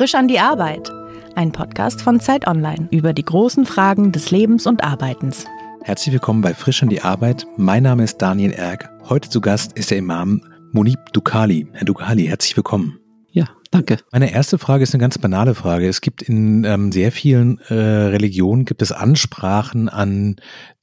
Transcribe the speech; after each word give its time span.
Frisch 0.00 0.14
an 0.14 0.28
die 0.28 0.38
Arbeit. 0.38 0.90
Ein 1.36 1.52
Podcast 1.52 2.00
von 2.00 2.20
Zeit 2.20 2.46
Online 2.46 2.88
über 2.90 3.12
die 3.12 3.22
großen 3.22 3.66
Fragen 3.66 4.12
des 4.12 4.30
Lebens 4.30 4.66
und 4.66 4.82
Arbeitens. 4.82 5.44
Herzlich 5.82 6.14
willkommen 6.14 6.40
bei 6.40 6.54
Frisch 6.54 6.82
an 6.82 6.88
die 6.88 7.02
Arbeit. 7.02 7.46
Mein 7.58 7.82
Name 7.82 8.04
ist 8.04 8.16
Daniel 8.16 8.52
Erck. 8.52 8.88
Heute 9.10 9.28
zu 9.28 9.42
Gast 9.42 9.74
ist 9.74 9.90
der 9.90 9.98
Imam 9.98 10.40
Munib 10.72 11.12
Dukali. 11.12 11.66
Herr 11.74 11.84
Dukali, 11.84 12.24
herzlich 12.24 12.56
willkommen. 12.56 12.98
Ja, 13.30 13.44
danke. 13.70 13.98
Meine 14.10 14.32
erste 14.32 14.56
Frage 14.56 14.84
ist 14.84 14.94
eine 14.94 15.02
ganz 15.02 15.18
banale 15.18 15.54
Frage. 15.54 15.86
Es 15.86 16.00
gibt 16.00 16.22
in 16.22 16.64
ähm, 16.64 16.92
sehr 16.92 17.12
vielen 17.12 17.58
äh, 17.68 17.74
Religionen 17.74 18.64
gibt 18.64 18.80
es 18.80 18.92
Ansprachen 18.92 19.90
an 19.90 20.36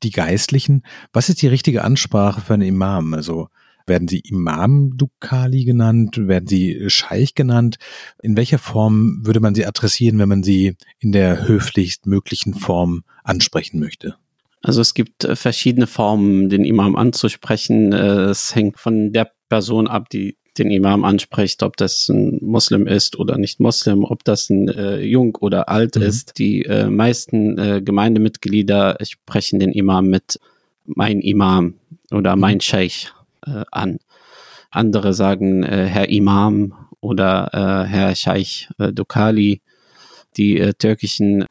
die 0.03 0.11
Geistlichen. 0.11 0.83
Was 1.11 1.29
ist 1.29 1.41
die 1.41 1.47
richtige 1.47 1.83
Ansprache 1.83 2.41
für 2.41 2.53
einen 2.53 2.67
Imam? 2.67 3.15
Also 3.15 3.47
werden 3.87 4.07
sie 4.07 4.19
Imam 4.19 4.97
Dukali 4.97 5.65
genannt? 5.65 6.17
Werden 6.27 6.47
sie 6.47 6.89
Scheich 6.89 7.35
genannt? 7.35 7.77
In 8.21 8.37
welcher 8.37 8.59
Form 8.59 9.25
würde 9.25 9.39
man 9.39 9.55
sie 9.55 9.65
adressieren, 9.65 10.19
wenn 10.19 10.29
man 10.29 10.43
sie 10.43 10.75
in 10.99 11.11
der 11.11 11.47
höflichst 11.47 12.05
möglichen 12.05 12.53
Form 12.53 13.03
ansprechen 13.23 13.79
möchte? 13.79 14.15
Also 14.61 14.81
es 14.81 14.93
gibt 14.93 15.23
äh, 15.23 15.35
verschiedene 15.35 15.87
Formen, 15.87 16.49
den 16.49 16.65
Imam 16.65 16.95
anzusprechen. 16.95 17.93
Äh, 17.93 18.25
es 18.25 18.55
hängt 18.55 18.79
von 18.79 19.13
der 19.13 19.31
Person 19.49 19.87
ab, 19.87 20.09
die 20.09 20.37
den 20.57 20.71
Imam 20.71 21.03
anspricht, 21.03 21.63
ob 21.63 21.77
das 21.77 22.09
ein 22.09 22.39
Muslim 22.41 22.87
ist 22.87 23.19
oder 23.19 23.37
nicht 23.37 23.59
Muslim, 23.59 24.03
ob 24.03 24.23
das 24.23 24.49
ein 24.49 24.67
äh, 24.67 24.99
Jung 25.01 25.35
oder 25.35 25.69
alt 25.69 25.95
mhm. 25.95 26.01
ist. 26.01 26.39
Die 26.39 26.63
äh, 26.63 26.89
meisten 26.89 27.57
äh, 27.57 27.81
Gemeindemitglieder 27.81 28.97
sprechen 29.03 29.59
den 29.59 29.71
Imam 29.71 30.07
mit 30.07 30.39
mein 30.85 31.21
Imam 31.21 31.75
oder 32.11 32.35
mhm. 32.35 32.41
mein 32.41 32.61
Scheich 32.61 33.11
äh, 33.47 33.63
an. 33.71 33.99
Andere 34.69 35.13
sagen 35.13 35.63
äh, 35.63 35.85
Herr 35.85 36.09
Imam 36.09 36.73
oder 36.99 37.49
äh, 37.53 37.87
Herr 37.87 38.15
Scheich 38.15 38.69
äh, 38.77 38.91
Dukali. 38.91 39.61
Die 40.35 40.59
äh, 40.59 40.73
türkischen 40.73 41.45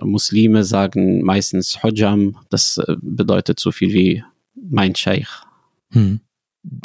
Muslime 0.00 0.64
sagen 0.64 1.22
meistens 1.22 1.82
Hojam. 1.82 2.36
Das 2.50 2.78
äh, 2.78 2.96
bedeutet 3.00 3.60
so 3.60 3.70
viel 3.70 3.92
wie 3.92 4.24
mein 4.54 4.94
Scheich. 4.94 5.28
Hm. 5.90 6.20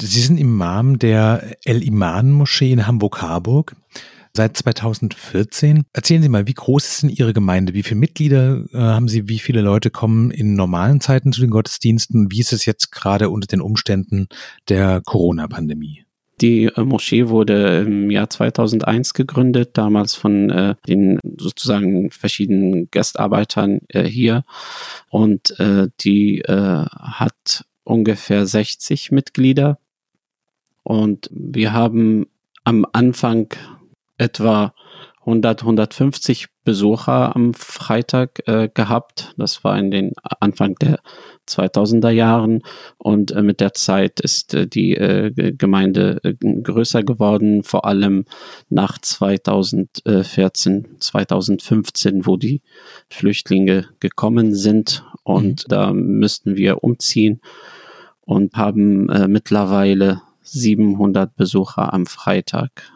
Sie 0.02 0.22
sind 0.22 0.38
Imam 0.38 1.00
der 1.00 1.56
El-Iman-Moschee 1.64 2.74
in 2.74 2.86
Hamburg-Harburg 2.86 3.76
seit 4.34 4.58
2014. 4.58 5.84
Erzählen 5.94 6.22
Sie 6.22 6.30
mal, 6.30 6.48
wie 6.48 6.54
groß 6.54 6.88
ist 6.88 7.04
denn 7.04 7.10
Ihre 7.10 7.34
Gemeinde? 7.34 7.74
Wie 7.74 7.84
viele 7.84 8.00
Mitglieder 8.00 8.64
äh, 8.72 8.78
haben 8.78 9.08
Sie? 9.08 9.28
Wie 9.28 9.40
viele 9.40 9.62
Leute 9.62 9.90
kommen 9.90 10.32
in 10.32 10.56
normalen 10.56 11.02
Zeiten 11.02 11.32
zu 11.32 11.42
den 11.42 11.50
Gottesdiensten? 11.50 12.32
Wie 12.32 12.40
ist 12.40 12.54
es 12.54 12.66
jetzt 12.66 12.92
gerade 12.92 13.30
unter 13.30 13.48
den 13.48 13.62
Umständen 13.62 14.28
der 14.68 15.02
Corona-Pandemie? 15.06 16.06
Die 16.42 16.66
äh, 16.66 16.84
Moschee 16.84 17.28
wurde 17.28 17.80
im 17.86 18.10
Jahr 18.10 18.30
2001 18.30 19.14
gegründet, 19.14 19.72
damals 19.74 20.16
von 20.16 20.50
äh, 20.50 20.76
den 20.88 21.20
sozusagen 21.38 22.12
verschiedenen 22.12 22.90
Gastarbeitern 22.92 23.80
äh, 23.90 24.04
hier. 24.04 24.46
Und 25.10 25.60
äh, 25.60 25.88
die 26.02 26.44
hat 26.48 27.66
ungefähr 27.84 28.46
60 28.46 29.12
Mitglieder. 29.12 29.80
Und 30.84 31.30
wir 31.32 31.74
haben 31.74 32.28
am 32.64 32.86
Anfang 32.94 33.54
etwa 34.20 34.74
100, 35.22 35.62
150 35.62 36.48
Besucher 36.64 37.36
am 37.36 37.54
Freitag 37.54 38.48
äh, 38.48 38.70
gehabt. 38.74 39.34
Das 39.38 39.64
war 39.64 39.78
in 39.78 39.92
den 39.92 40.14
Anfang 40.40 40.74
der 40.76 41.00
2000er 41.48 42.10
Jahren 42.10 42.64
und 42.98 43.32
äh, 43.32 43.44
mit 43.44 43.60
der 43.60 43.74
Zeit 43.74 44.20
ist 44.22 44.54
äh, 44.54 44.66
die 44.66 44.96
äh, 44.96 45.32
Gemeinde 45.52 46.20
äh, 46.24 46.34
größer 46.34 47.04
geworden, 47.04 47.64
vor 47.64 47.86
allem 47.86 48.26
nach 48.70 48.98
2014, 48.98 50.96
2015, 51.00 52.26
wo 52.26 52.38
die 52.38 52.62
Flüchtlinge 53.10 53.90
gekommen 54.00 54.56
sind 54.56 55.04
und 55.24 55.66
mhm. 55.66 55.70
da 55.70 55.94
müssten 55.94 56.56
wir 56.56 56.84
umziehen 56.84 57.42
und 58.22 58.56
haben 58.56 59.10
äh, 59.10 59.28
mittlerweile 59.28 60.22
700 60.42 61.36
Besucher 61.36 61.94
am 61.94 62.06
Freitag. 62.06 62.90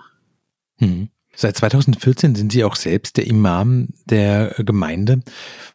Mhm. 0.79 1.09
Seit 1.35 1.57
2014 1.57 2.35
sind 2.35 2.51
Sie 2.51 2.63
auch 2.63 2.75
selbst 2.75 3.17
der 3.17 3.25
Imam 3.25 3.89
der 4.05 4.53
Gemeinde. 4.59 5.21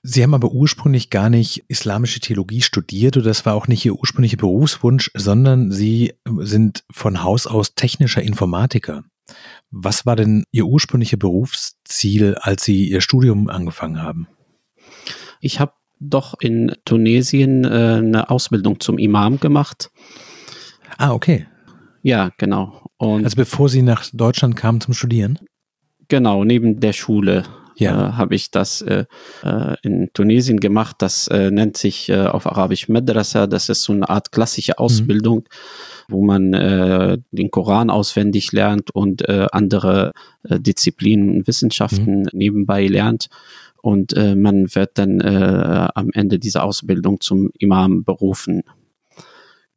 Sie 0.02 0.22
haben 0.22 0.34
aber 0.34 0.52
ursprünglich 0.52 1.10
gar 1.10 1.30
nicht 1.30 1.64
islamische 1.66 2.20
Theologie 2.20 2.62
studiert 2.62 3.16
oder 3.16 3.26
das 3.26 3.44
war 3.44 3.54
auch 3.54 3.66
nicht 3.66 3.84
Ihr 3.84 3.94
ursprünglicher 3.94 4.36
Berufswunsch, 4.36 5.10
sondern 5.14 5.72
Sie 5.72 6.14
sind 6.38 6.84
von 6.90 7.24
Haus 7.24 7.48
aus 7.48 7.74
technischer 7.74 8.22
Informatiker. 8.22 9.02
Was 9.70 10.06
war 10.06 10.14
denn 10.14 10.44
Ihr 10.52 10.66
ursprünglicher 10.66 11.16
Berufsziel, 11.16 12.36
als 12.36 12.62
Sie 12.64 12.88
Ihr 12.88 13.00
Studium 13.00 13.48
angefangen 13.48 14.00
haben? 14.00 14.28
Ich 15.40 15.58
habe 15.58 15.72
doch 16.00 16.34
in 16.40 16.72
Tunesien 16.84 17.64
äh, 17.64 17.96
eine 17.98 18.30
Ausbildung 18.30 18.78
zum 18.78 18.98
Imam 18.98 19.40
gemacht. 19.40 19.90
Ah, 20.96 21.12
okay. 21.12 21.46
Ja, 22.02 22.30
genau. 22.38 22.88
Und 22.96 23.24
also 23.24 23.36
bevor 23.36 23.68
Sie 23.68 23.82
nach 23.82 24.04
Deutschland 24.12 24.56
kamen 24.56 24.80
zum 24.80 24.94
Studieren? 24.94 25.38
Genau, 26.08 26.44
neben 26.44 26.80
der 26.80 26.92
Schule 26.92 27.44
ja. 27.78 28.08
äh, 28.08 28.12
habe 28.12 28.34
ich 28.34 28.50
das 28.50 28.82
äh, 28.82 29.04
äh, 29.42 29.76
in 29.82 30.10
Tunesien 30.12 30.60
gemacht. 30.60 30.96
Das 30.98 31.28
äh, 31.28 31.50
nennt 31.50 31.76
sich 31.76 32.08
äh, 32.08 32.26
auf 32.26 32.46
Arabisch 32.46 32.88
Madrasa. 32.88 33.46
Das 33.46 33.68
ist 33.68 33.82
so 33.82 33.92
eine 33.92 34.08
Art 34.08 34.32
klassische 34.32 34.72
mhm. 34.72 34.84
Ausbildung, 34.84 35.38
mhm. 35.38 36.12
wo 36.12 36.24
man 36.24 36.54
äh, 36.54 37.18
den 37.30 37.50
Koran 37.50 37.90
auswendig 37.90 38.52
lernt 38.52 38.90
und 38.90 39.28
äh, 39.28 39.46
andere 39.52 40.12
äh, 40.48 40.58
Disziplinen 40.60 41.36
und 41.36 41.46
Wissenschaften 41.46 42.20
mhm. 42.20 42.28
nebenbei 42.32 42.86
lernt. 42.86 43.28
Und 43.80 44.12
äh, 44.14 44.34
man 44.34 44.74
wird 44.74 44.98
dann 44.98 45.20
äh, 45.20 45.88
am 45.94 46.10
Ende 46.12 46.38
dieser 46.38 46.64
Ausbildung 46.64 47.20
zum 47.20 47.50
Imam 47.58 48.02
berufen. 48.02 48.62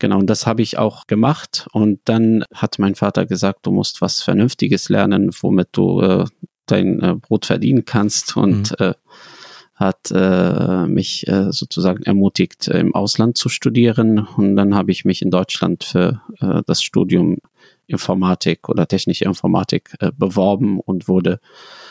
Genau, 0.02 0.18
und 0.18 0.32
das 0.32 0.48
habe 0.48 0.64
ich 0.64 0.80
auch 0.80 1.06
gemacht. 1.06 1.68
Und 1.74 2.00
dann 2.06 2.44
hat 2.56 2.80
mein 2.80 2.96
Vater 2.96 3.28
gesagt, 3.28 3.68
du 3.68 3.72
musst 3.72 4.02
was 4.02 4.24
Vernünftiges 4.24 4.90
lernen, 4.90 5.30
womit 5.42 5.68
du 5.74 6.02
äh, 6.02 6.26
dein 6.66 7.00
äh, 7.02 7.14
Brot 7.14 7.46
verdienen 7.46 7.86
kannst. 7.86 8.36
Und 8.36 8.72
mhm. 8.80 8.86
äh, 8.88 8.94
hat 9.76 10.10
äh, 10.10 10.88
mich 10.88 11.28
äh, 11.28 11.52
sozusagen 11.52 12.02
ermutigt, 12.02 12.68
im 12.68 12.96
Ausland 12.96 13.38
zu 13.38 13.48
studieren. 13.48 14.18
Und 14.38 14.56
dann 14.56 14.74
habe 14.74 14.90
ich 14.92 15.06
mich 15.06 15.22
in 15.22 15.30
Deutschland 15.30 15.84
für 15.84 16.24
äh, 16.40 16.64
das 16.66 16.82
Studium 16.82 17.38
Informatik 17.86 18.70
oder 18.70 18.88
technische 18.88 19.26
Informatik 19.26 19.94
beworben 20.18 20.80
und 20.80 21.08
wurde 21.08 21.40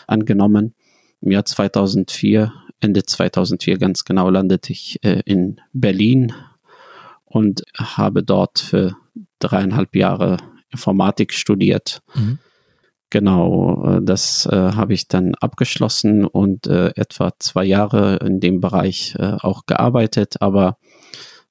angenommen. 0.09 0.75
Im 1.21 1.31
Jahr 1.31 1.45
2004, 1.45 2.53
Ende 2.81 3.05
2004 3.05 3.79
ganz 3.79 4.05
genau, 4.05 4.31
landete 4.31 4.73
ich 4.73 4.99
in 5.05 5.61
Berlin 5.75 6.33
und 7.31 7.63
habe 7.79 8.23
dort 8.23 8.59
für 8.59 8.97
dreieinhalb 9.39 9.97
Jahre 9.97 10.37
Informatik 10.71 11.33
studiert. 11.33 12.03
Mhm. 12.15 12.39
Genau, 13.09 13.85
äh, 13.85 14.01
das 14.03 14.47
äh, 14.47 14.73
habe 14.73 14.93
ich 14.95 15.09
dann 15.09 15.35
abgeschlossen 15.37 16.25
und 16.25 16.67
äh, 16.67 16.93
etwa 16.97 17.33
zwei 17.39 17.65
Jahre 17.65 18.17
in 18.17 18.41
dem 18.41 18.61
Bereich 18.61 19.15
äh, 19.19 19.37
auch 19.41 19.67
gearbeitet, 19.67 20.37
aber 20.41 20.77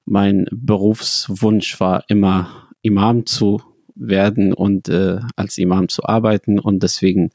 mein 0.04 0.46
Berufswunsch 0.50 1.78
war 1.80 2.04
immer 2.08 2.68
Imam 2.82 3.26
zu 3.26 3.62
werden 3.94 4.54
und 4.54 4.88
äh, 4.88 5.20
als 5.36 5.58
Imam 5.58 5.88
zu 5.88 6.04
arbeiten 6.04 6.58
und 6.58 6.82
deswegen 6.82 7.30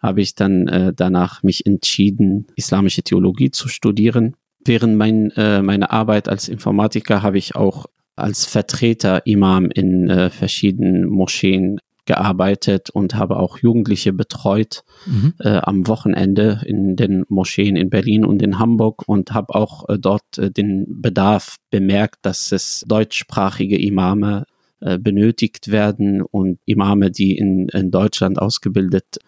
habe 0.00 0.20
ich 0.20 0.34
dann 0.34 0.66
äh, 0.66 0.92
danach 0.94 1.42
mich 1.42 1.64
entschieden, 1.64 2.46
islamische 2.56 3.02
Theologie 3.02 3.50
zu 3.50 3.68
studieren 3.68 4.34
Während 4.64 4.96
mein, 4.96 5.30
äh, 5.32 5.62
meiner 5.62 5.92
Arbeit 5.92 6.28
als 6.28 6.48
Informatiker 6.48 7.22
habe 7.22 7.38
ich 7.38 7.54
auch 7.54 7.86
als 8.16 8.46
Vertreter 8.46 9.26
Imam 9.26 9.70
in 9.70 10.08
äh, 10.08 10.30
verschiedenen 10.30 11.06
Moscheen 11.06 11.80
gearbeitet 12.06 12.90
und 12.90 13.14
habe 13.14 13.38
auch 13.38 13.58
Jugendliche 13.58 14.12
betreut 14.12 14.84
mhm. 15.06 15.34
äh, 15.38 15.56
am 15.56 15.86
Wochenende 15.86 16.60
in 16.66 16.96
den 16.96 17.24
Moscheen 17.28 17.76
in 17.76 17.88
Berlin 17.88 18.24
und 18.24 18.42
in 18.42 18.58
Hamburg 18.58 19.04
und 19.06 19.32
habe 19.32 19.54
auch 19.54 19.88
äh, 19.88 19.98
dort 19.98 20.38
äh, 20.38 20.50
den 20.50 21.00
Bedarf 21.00 21.56
bemerkt, 21.70 22.18
dass 22.22 22.52
es 22.52 22.84
deutschsprachige 22.86 23.80
Imame 23.80 24.44
äh, 24.80 24.98
benötigt 24.98 25.70
werden 25.70 26.20
und 26.20 26.58
Imame, 26.66 27.10
die 27.10 27.36
in, 27.36 27.68
in 27.70 27.90
Deutschland 27.90 28.38
ausgebildet 28.38 29.18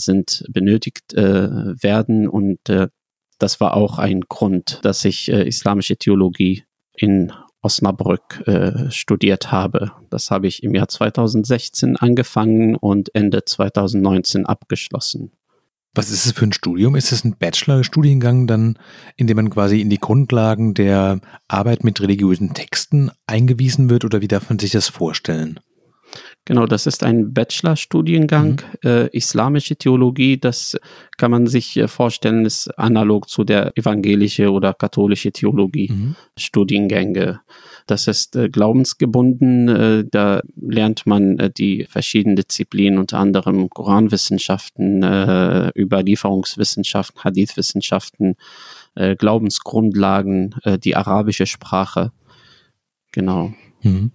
sind, 0.00 0.44
benötigt 0.48 1.14
äh, 1.14 1.48
werden 1.82 2.26
und 2.26 2.58
das 3.44 3.60
war 3.60 3.74
auch 3.74 3.98
ein 3.98 4.22
Grund, 4.22 4.80
dass 4.84 5.04
ich 5.04 5.30
äh, 5.30 5.46
islamische 5.46 5.96
Theologie 5.96 6.64
in 6.96 7.30
Osnabrück 7.60 8.42
äh, 8.46 8.90
studiert 8.90 9.52
habe. 9.52 9.92
Das 10.08 10.30
habe 10.30 10.46
ich 10.46 10.62
im 10.62 10.74
Jahr 10.74 10.88
2016 10.88 11.96
angefangen 11.98 12.74
und 12.74 13.14
Ende 13.14 13.44
2019 13.44 14.46
abgeschlossen. 14.46 15.32
Was 15.94 16.10
ist 16.10 16.24
es 16.24 16.32
für 16.32 16.46
ein 16.46 16.54
Studium? 16.54 16.96
Ist 16.96 17.12
es 17.12 17.22
ein 17.22 17.36
Bachelor-Studiengang 17.36 18.46
dann, 18.46 18.78
in 19.16 19.26
dem 19.26 19.36
man 19.36 19.50
quasi 19.50 19.82
in 19.82 19.90
die 19.90 20.00
Grundlagen 20.00 20.72
der 20.72 21.20
Arbeit 21.46 21.84
mit 21.84 22.00
religiösen 22.00 22.54
Texten 22.54 23.10
eingewiesen 23.26 23.90
wird 23.90 24.06
oder 24.06 24.22
wie 24.22 24.28
darf 24.28 24.48
man 24.48 24.58
sich 24.58 24.70
das 24.70 24.88
vorstellen? 24.88 25.60
Genau, 26.46 26.66
das 26.66 26.86
ist 26.86 27.02
ein 27.02 27.32
Bachelorstudiengang, 27.32 28.60
mhm. 28.82 28.88
äh, 28.88 29.06
islamische 29.16 29.76
Theologie. 29.76 30.36
Das 30.36 30.76
kann 31.16 31.30
man 31.30 31.46
sich 31.46 31.74
äh, 31.78 31.88
vorstellen, 31.88 32.44
ist 32.44 32.68
analog 32.78 33.30
zu 33.30 33.44
der 33.44 33.72
evangelische 33.78 34.52
oder 34.52 34.74
katholische 34.74 35.32
Theologie 35.32 35.90
mhm. 35.90 36.16
Studiengänge. 36.36 37.40
Das 37.86 38.08
ist 38.08 38.36
äh, 38.36 38.50
glaubensgebunden. 38.50 39.68
Äh, 39.68 40.04
da 40.10 40.42
lernt 40.60 41.06
man 41.06 41.38
äh, 41.38 41.50
die 41.50 41.86
verschiedenen 41.88 42.36
Disziplinen, 42.36 42.98
unter 42.98 43.18
anderem 43.20 43.70
Koranwissenschaften, 43.70 45.02
äh, 45.02 45.70
Überlieferungswissenschaften, 45.74 47.24
Hadithwissenschaften, 47.24 48.36
äh, 48.96 49.16
Glaubensgrundlagen, 49.16 50.56
äh, 50.64 50.78
die 50.78 50.94
arabische 50.94 51.46
Sprache. 51.46 52.12
Genau. 53.12 53.54
Mhm 53.80 54.10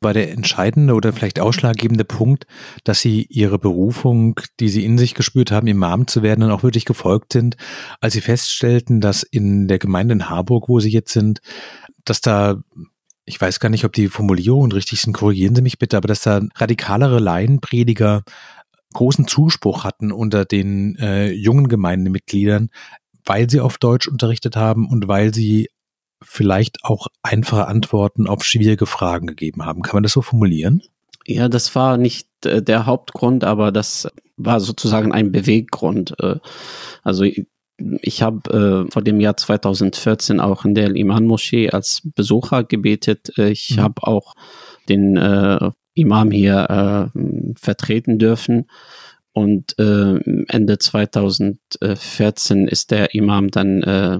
war 0.00 0.14
der 0.14 0.30
entscheidende 0.30 0.94
oder 0.94 1.12
vielleicht 1.12 1.40
ausschlaggebende 1.40 2.04
Punkt, 2.04 2.46
dass 2.84 3.00
sie 3.00 3.26
ihre 3.28 3.58
Berufung, 3.58 4.40
die 4.60 4.68
sie 4.68 4.84
in 4.84 4.98
sich 4.98 5.14
gespürt 5.14 5.50
haben, 5.50 5.66
Imam 5.66 6.06
zu 6.06 6.22
werden, 6.22 6.40
dann 6.40 6.50
auch 6.50 6.62
wirklich 6.62 6.84
gefolgt 6.84 7.32
sind, 7.32 7.56
als 8.00 8.14
sie 8.14 8.20
feststellten, 8.20 9.00
dass 9.00 9.22
in 9.22 9.68
der 9.68 9.78
Gemeinde 9.78 10.14
in 10.14 10.28
Harburg, 10.28 10.68
wo 10.68 10.80
sie 10.80 10.90
jetzt 10.90 11.12
sind, 11.12 11.40
dass 12.04 12.20
da 12.20 12.62
ich 13.24 13.38
weiß 13.38 13.60
gar 13.60 13.68
nicht, 13.68 13.84
ob 13.84 13.92
die 13.92 14.08
Formulierungen 14.08 14.72
richtig 14.72 15.02
sind, 15.02 15.12
korrigieren 15.12 15.54
Sie 15.54 15.60
mich 15.60 15.78
bitte, 15.78 15.98
aber 15.98 16.08
dass 16.08 16.22
da 16.22 16.40
radikalere 16.54 17.18
Laienprediger 17.18 18.22
großen 18.94 19.26
Zuspruch 19.28 19.84
hatten 19.84 20.12
unter 20.12 20.46
den 20.46 20.96
äh, 20.96 21.30
jungen 21.30 21.68
Gemeindemitgliedern, 21.68 22.70
weil 23.24 23.50
sie 23.50 23.60
auf 23.60 23.76
Deutsch 23.76 24.08
unterrichtet 24.08 24.56
haben 24.56 24.88
und 24.88 25.08
weil 25.08 25.34
sie 25.34 25.68
vielleicht 26.22 26.84
auch 26.84 27.06
einfache 27.22 27.66
Antworten 27.66 28.26
auf 28.26 28.44
schwierige 28.44 28.86
Fragen 28.86 29.26
gegeben 29.26 29.64
haben. 29.64 29.82
Kann 29.82 29.96
man 29.96 30.02
das 30.02 30.12
so 30.12 30.22
formulieren? 30.22 30.82
Ja, 31.26 31.48
das 31.48 31.74
war 31.74 31.96
nicht 31.96 32.28
äh, 32.44 32.62
der 32.62 32.86
Hauptgrund, 32.86 33.44
aber 33.44 33.70
das 33.70 34.08
war 34.36 34.60
sozusagen 34.60 35.12
ein 35.12 35.30
Beweggrund. 35.30 36.14
Äh, 36.20 36.36
also 37.02 37.24
ich, 37.24 38.22
habe 38.22 38.86
äh, 38.86 38.90
vor 38.90 39.02
dem 39.02 39.20
Jahr 39.20 39.36
2014 39.36 40.40
auch 40.40 40.64
in 40.64 40.74
der 40.74 40.94
Iman-Moschee 40.94 41.70
als 41.70 42.02
Besucher 42.04 42.64
gebetet. 42.64 43.38
Ich 43.38 43.76
mhm. 43.76 43.82
habe 43.82 44.06
auch 44.06 44.34
den 44.88 45.16
äh, 45.16 45.70
Imam 45.94 46.30
hier 46.30 47.10
äh, 47.14 47.54
vertreten 47.60 48.18
dürfen. 48.18 48.66
Und 49.38 49.78
äh, 49.78 50.18
Ende 50.48 50.78
2014 50.78 52.66
ist 52.66 52.90
der 52.90 53.14
Imam 53.14 53.52
dann 53.52 53.84
äh, 53.84 54.18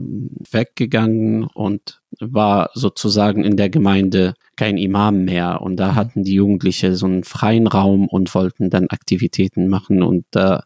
weggegangen 0.52 1.42
und 1.42 2.00
war 2.20 2.70
sozusagen 2.74 3.42
in 3.42 3.56
der 3.56 3.68
Gemeinde 3.68 4.34
kein 4.54 4.76
Imam 4.76 5.24
mehr. 5.24 5.60
Und 5.60 5.74
da 5.78 5.90
mhm. 5.90 5.94
hatten 5.96 6.22
die 6.22 6.34
Jugendliche 6.34 6.94
so 6.94 7.06
einen 7.06 7.24
freien 7.24 7.66
Raum 7.66 8.06
und 8.06 8.32
wollten 8.32 8.70
dann 8.70 8.90
Aktivitäten 8.90 9.66
machen. 9.66 10.04
Und 10.04 10.24
da 10.30 10.62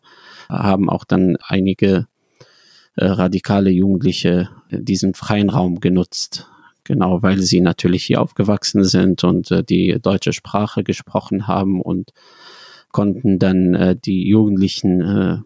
haben 0.51 0.91
auch 0.91 1.05
dann 1.05 1.39
einige 1.47 2.09
äh, 2.97 3.07
radikale 3.07 3.71
Jugendliche 3.71 4.51
diesen 4.71 5.15
freien 5.15 5.49
Raum 5.49 5.81
genutzt. 5.81 6.47
Genau, 6.85 7.23
weil 7.23 7.41
sie 7.41 7.63
natürlich 7.63 8.05
hier 8.05 8.21
aufgewachsen 8.21 8.85
sind 8.85 9.25
und 9.25 9.51
äh, 9.51 9.65
die 9.65 9.97
deutsche 9.99 10.35
Sprache 10.35 10.85
gesprochen 10.85 11.47
haben 11.47 11.81
und 11.81 12.13
konnten 12.93 13.39
dann 13.39 13.75
äh, 13.75 13.97
die 13.97 14.27
Jugendlichen 14.27 15.00
äh, 15.00 15.39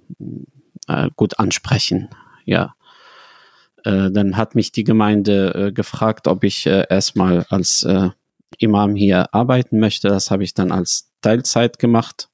äh, 0.88 1.10
gut 1.16 1.38
ansprechen. 1.38 2.08
Ja. 2.44 2.74
Äh, 3.84 4.10
dann 4.10 4.36
hat 4.36 4.54
mich 4.54 4.72
die 4.72 4.84
Gemeinde 4.84 5.54
äh, 5.54 5.72
gefragt, 5.72 6.28
ob 6.28 6.44
ich 6.44 6.66
äh, 6.66 6.86
erstmal 6.90 7.46
als 7.48 7.84
äh, 7.84 8.10
Imam 8.58 8.94
hier 8.94 9.34
arbeiten 9.34 9.78
möchte. 9.78 10.08
Das 10.08 10.30
habe 10.30 10.44
ich 10.44 10.54
dann 10.54 10.72
als 10.72 11.10
Teilzeit 11.22 11.78
gemacht. 11.78 12.28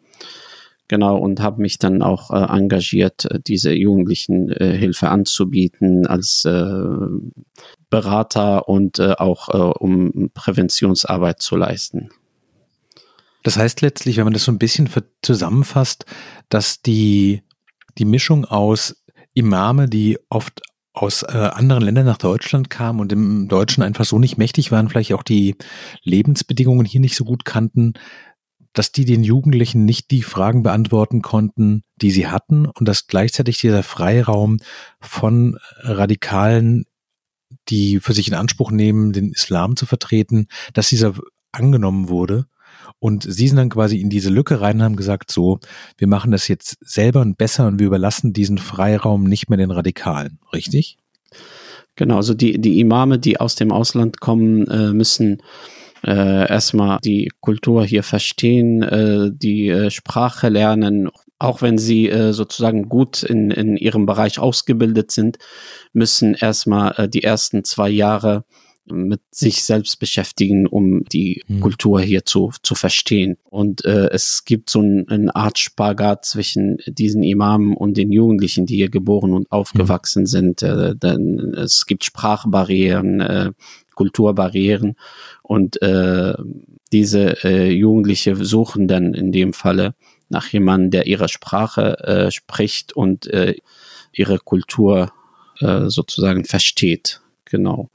Genau, 0.88 1.16
und 1.16 1.40
habe 1.40 1.62
mich 1.62 1.78
dann 1.78 2.02
auch 2.02 2.30
äh, 2.30 2.54
engagiert, 2.54 3.24
äh, 3.30 3.40
diese 3.40 3.72
Jugendlichen 3.72 4.50
äh, 4.50 4.76
Hilfe 4.76 5.08
anzubieten 5.08 6.06
als 6.06 6.44
äh, 6.44 6.84
Berater 7.88 8.68
und 8.68 8.98
äh, 8.98 9.14
auch 9.16 9.48
äh, 9.48 9.78
um 9.78 10.30
Präventionsarbeit 10.34 11.40
zu 11.40 11.56
leisten. 11.56 12.10
Das 13.42 13.56
heißt 13.56 13.80
letztlich, 13.80 14.16
wenn 14.16 14.24
man 14.24 14.32
das 14.32 14.44
so 14.44 14.52
ein 14.52 14.58
bisschen 14.58 14.88
zusammenfasst, 15.22 16.06
dass 16.48 16.82
die, 16.82 17.42
die 17.98 18.04
Mischung 18.04 18.44
aus 18.44 19.04
Imame, 19.34 19.88
die 19.88 20.18
oft 20.28 20.62
aus 20.92 21.22
äh, 21.22 21.28
anderen 21.28 21.82
Ländern 21.82 22.06
nach 22.06 22.18
Deutschland 22.18 22.68
kamen 22.68 23.00
und 23.00 23.12
im 23.12 23.48
Deutschen 23.48 23.82
einfach 23.82 24.04
so 24.04 24.18
nicht 24.18 24.36
mächtig 24.36 24.70
waren, 24.70 24.88
vielleicht 24.88 25.12
auch 25.14 25.22
die 25.22 25.56
Lebensbedingungen 26.02 26.84
hier 26.84 27.00
nicht 27.00 27.16
so 27.16 27.24
gut 27.24 27.44
kannten, 27.44 27.94
dass 28.74 28.92
die 28.92 29.04
den 29.04 29.24
Jugendlichen 29.24 29.84
nicht 29.84 30.10
die 30.10 30.22
Fragen 30.22 30.62
beantworten 30.62 31.22
konnten, 31.22 31.82
die 31.96 32.10
sie 32.10 32.28
hatten 32.28 32.66
und 32.66 32.86
dass 32.86 33.06
gleichzeitig 33.06 33.58
dieser 33.58 33.82
Freiraum 33.82 34.58
von 35.00 35.58
Radikalen, 35.80 36.84
die 37.68 38.00
für 38.00 38.12
sich 38.12 38.28
in 38.28 38.34
Anspruch 38.34 38.70
nehmen, 38.70 39.12
den 39.12 39.32
Islam 39.32 39.76
zu 39.76 39.86
vertreten, 39.86 40.46
dass 40.74 40.88
dieser 40.88 41.14
angenommen 41.52 42.08
wurde 42.08 42.46
und 43.02 43.24
sie 43.24 43.48
sind 43.48 43.56
dann 43.56 43.68
quasi 43.68 44.00
in 44.00 44.10
diese 44.10 44.30
Lücke 44.30 44.60
rein 44.60 44.76
und 44.76 44.84
haben 44.84 44.96
gesagt, 44.96 45.32
so, 45.32 45.58
wir 45.98 46.06
machen 46.06 46.30
das 46.30 46.46
jetzt 46.46 46.76
selber 46.80 47.20
und 47.20 47.36
besser 47.36 47.66
und 47.66 47.80
wir 47.80 47.88
überlassen 47.88 48.32
diesen 48.32 48.58
Freiraum 48.58 49.24
nicht 49.24 49.50
mehr 49.50 49.56
den 49.56 49.72
Radikalen, 49.72 50.38
richtig? 50.52 50.98
Genau, 51.96 52.18
also 52.18 52.32
die, 52.32 52.60
die 52.60 52.78
Imame, 52.78 53.18
die 53.18 53.40
aus 53.40 53.56
dem 53.56 53.72
Ausland 53.72 54.20
kommen, 54.20 54.68
äh, 54.68 54.92
müssen 54.92 55.42
äh, 56.04 56.48
erstmal 56.48 57.00
die 57.02 57.32
Kultur 57.40 57.84
hier 57.84 58.04
verstehen, 58.04 58.84
äh, 58.84 59.32
die 59.32 59.68
äh, 59.68 59.90
Sprache 59.90 60.48
lernen, 60.48 61.10
auch 61.40 61.60
wenn 61.60 61.78
sie 61.78 62.08
äh, 62.08 62.32
sozusagen 62.32 62.88
gut 62.88 63.24
in, 63.24 63.50
in 63.50 63.76
ihrem 63.76 64.06
Bereich 64.06 64.38
ausgebildet 64.38 65.10
sind, 65.10 65.38
müssen 65.92 66.34
erstmal 66.34 66.94
äh, 66.96 67.08
die 67.08 67.24
ersten 67.24 67.64
zwei 67.64 67.90
Jahre 67.90 68.44
mit 68.86 69.20
sich 69.30 69.62
selbst 69.62 69.98
beschäftigen, 69.98 70.66
um 70.66 71.04
die 71.04 71.42
mhm. 71.46 71.60
Kultur 71.60 72.00
hier 72.00 72.24
zu, 72.24 72.52
zu 72.62 72.74
verstehen. 72.74 73.36
Und 73.44 73.84
äh, 73.84 74.08
es 74.10 74.44
gibt 74.44 74.70
so 74.70 74.80
ein, 74.80 75.08
eine 75.08 75.34
Art 75.34 75.58
Spagat 75.58 76.24
zwischen 76.24 76.78
diesen 76.86 77.22
Imamen 77.22 77.76
und 77.76 77.96
den 77.96 78.10
Jugendlichen, 78.10 78.66
die 78.66 78.76
hier 78.76 78.90
geboren 78.90 79.34
und 79.34 79.50
aufgewachsen 79.52 80.22
mhm. 80.22 80.26
sind. 80.26 80.62
Äh, 80.62 80.96
denn 80.96 81.54
es 81.56 81.86
gibt 81.86 82.04
Sprachbarrieren, 82.04 83.20
äh, 83.20 83.52
Kulturbarrieren 83.94 84.96
und 85.42 85.80
äh, 85.82 86.34
diese 86.92 87.44
äh, 87.44 87.70
Jugendliche 87.70 88.36
suchen 88.36 88.88
dann 88.88 89.14
in 89.14 89.32
dem 89.32 89.52
Falle 89.52 89.94
nach 90.28 90.48
jemandem, 90.48 90.90
der 90.90 91.06
ihre 91.06 91.28
Sprache 91.28 91.98
äh, 92.00 92.30
spricht 92.30 92.94
und 92.94 93.26
äh, 93.26 93.56
ihre 94.12 94.38
Kultur 94.38 95.12
äh, 95.60 95.88
sozusagen 95.88 96.44
versteht. 96.44 97.20
Genau. 97.44 97.90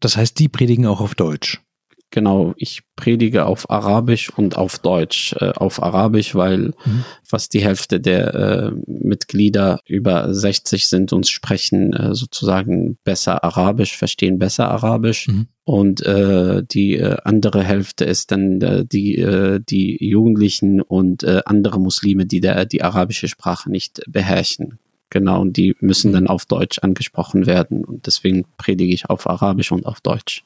Das 0.00 0.16
heißt, 0.16 0.38
die 0.38 0.48
predigen 0.48 0.86
auch 0.86 1.00
auf 1.00 1.14
Deutsch. 1.14 1.60
Genau, 2.10 2.54
ich 2.56 2.82
predige 2.94 3.46
auf 3.46 3.68
Arabisch 3.68 4.30
und 4.30 4.56
auf 4.56 4.78
Deutsch. 4.78 5.34
Äh, 5.40 5.50
auf 5.50 5.82
Arabisch, 5.82 6.34
weil 6.34 6.72
mhm. 6.84 7.04
fast 7.24 7.52
die 7.52 7.64
Hälfte 7.64 8.00
der 8.00 8.34
äh, 8.34 8.70
Mitglieder 8.86 9.80
über 9.86 10.32
60 10.32 10.88
sind 10.88 11.12
und 11.12 11.26
sprechen 11.26 11.92
äh, 11.92 12.14
sozusagen 12.14 12.96
besser 13.02 13.42
Arabisch, 13.42 13.96
verstehen 13.96 14.38
besser 14.38 14.70
Arabisch. 14.70 15.26
Mhm. 15.26 15.48
Und 15.64 16.00
äh, 16.06 16.62
die 16.62 16.96
äh, 16.96 17.16
andere 17.24 17.64
Hälfte 17.64 18.04
ist 18.04 18.30
dann 18.30 18.60
äh, 18.60 18.86
die, 18.86 19.60
die 19.68 19.98
Jugendlichen 20.00 20.80
und 20.80 21.24
andere 21.24 21.80
Muslime, 21.80 22.24
die 22.24 22.40
der, 22.40 22.66
die 22.66 22.82
arabische 22.82 23.26
Sprache 23.26 23.70
nicht 23.70 24.00
beherrschen. 24.06 24.78
Genau, 25.10 25.40
und 25.40 25.56
die 25.56 25.76
müssen 25.80 26.12
dann 26.12 26.26
auf 26.26 26.46
Deutsch 26.46 26.80
angesprochen 26.80 27.46
werden. 27.46 27.84
Und 27.84 28.06
deswegen 28.06 28.44
predige 28.56 28.92
ich 28.92 29.08
auf 29.08 29.28
Arabisch 29.28 29.70
und 29.72 29.86
auf 29.86 30.00
Deutsch. 30.00 30.44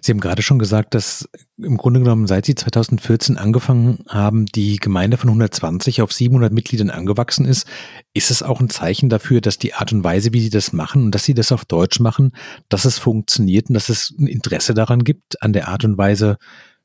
Sie 0.00 0.12
haben 0.12 0.20
gerade 0.20 0.42
schon 0.42 0.58
gesagt, 0.58 0.94
dass 0.94 1.28
im 1.56 1.76
Grunde 1.76 2.00
genommen, 2.00 2.26
seit 2.26 2.46
Sie 2.46 2.54
2014 2.54 3.36
angefangen 3.36 4.04
haben, 4.08 4.46
die 4.46 4.76
Gemeinde 4.76 5.16
von 5.16 5.28
120 5.28 6.02
auf 6.02 6.12
700 6.12 6.52
Mitgliedern 6.52 6.90
angewachsen 6.90 7.44
ist. 7.46 7.66
Ist 8.14 8.30
es 8.30 8.42
auch 8.42 8.60
ein 8.60 8.70
Zeichen 8.70 9.08
dafür, 9.08 9.40
dass 9.40 9.58
die 9.58 9.74
Art 9.74 9.92
und 9.92 10.04
Weise, 10.04 10.32
wie 10.32 10.40
Sie 10.40 10.50
das 10.50 10.72
machen 10.72 11.04
und 11.04 11.14
dass 11.14 11.24
Sie 11.24 11.34
das 11.34 11.52
auf 11.52 11.64
Deutsch 11.64 12.00
machen, 12.00 12.32
dass 12.68 12.84
es 12.84 12.98
funktioniert 12.98 13.68
und 13.68 13.74
dass 13.74 13.88
es 13.88 14.14
ein 14.18 14.26
Interesse 14.26 14.74
daran 14.74 15.04
gibt, 15.04 15.42
an 15.42 15.52
der 15.52 15.68
Art 15.68 15.84
und 15.84 15.98
Weise 15.98 16.38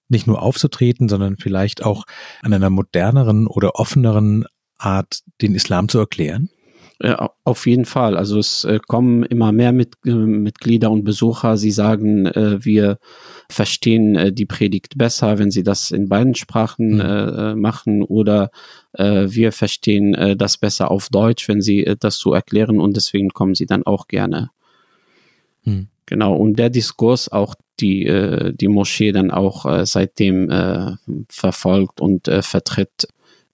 nicht 0.10 0.28
nur 0.28 0.42
aufzutreten, 0.42 1.08
sondern 1.08 1.38
vielleicht 1.38 1.84
auch 1.84 2.06
an 2.42 2.54
einer 2.54 2.70
moderneren 2.70 3.48
oder 3.48 3.76
offeneren 3.76 4.46
Art, 4.84 5.22
den 5.42 5.56
Islam 5.56 5.90
zu 5.90 6.00
erklären? 6.00 6.50
Ja, 7.02 7.32
auf 7.44 7.68
jeden 7.68 7.84
Fall. 7.84 8.16
Also 8.16 8.40
es 8.40 8.64
äh, 8.64 8.80
kommen 8.88 9.24
immer 9.24 9.52
mehr 9.52 9.74
mit, 9.74 9.96
äh, 10.06 10.12
Mitglieder 10.14 10.90
und 10.90 11.04
Besucher. 11.04 11.58
Sie 11.58 11.72
sagen, 11.72 12.28
äh, 12.28 12.64
wir 12.64 12.98
verstehen 13.50 14.16
äh, 14.16 14.32
die 14.32 14.46
Predigt 14.46 14.98
besser, 14.98 15.38
wenn 15.38 15.52
sie 15.52 15.64
das 15.64 15.92
in 15.92 16.08
beiden 16.08 16.34
Sprachen 16.34 16.98
mhm. 16.98 17.60
Machen 17.60 18.04
oder 18.04 18.52
wir 18.96 19.52
verstehen 19.54 20.38
das 20.38 20.60
besser 20.60 20.92
auf 20.92 21.10
Deutsch, 21.10 21.48
wenn 21.50 21.62
sie 21.62 21.96
das 22.00 22.20
so 22.20 22.32
erklären 22.32 22.80
und 22.80 22.96
deswegen 22.96 23.30
kommen 23.30 23.56
sie 23.56 23.66
dann 23.66 23.82
auch 23.88 24.08
gerne. 24.08 24.52
Hm. 25.64 25.88
Genau, 26.06 26.36
und 26.36 26.60
der 26.60 26.70
Diskurs 26.70 27.32
auch 27.32 27.56
die, 27.80 28.54
die 28.54 28.68
Moschee 28.68 29.12
dann 29.12 29.32
auch 29.32 29.86
seitdem 29.88 30.98
verfolgt 31.28 32.02
und 32.02 32.30
vertritt, 32.42 33.08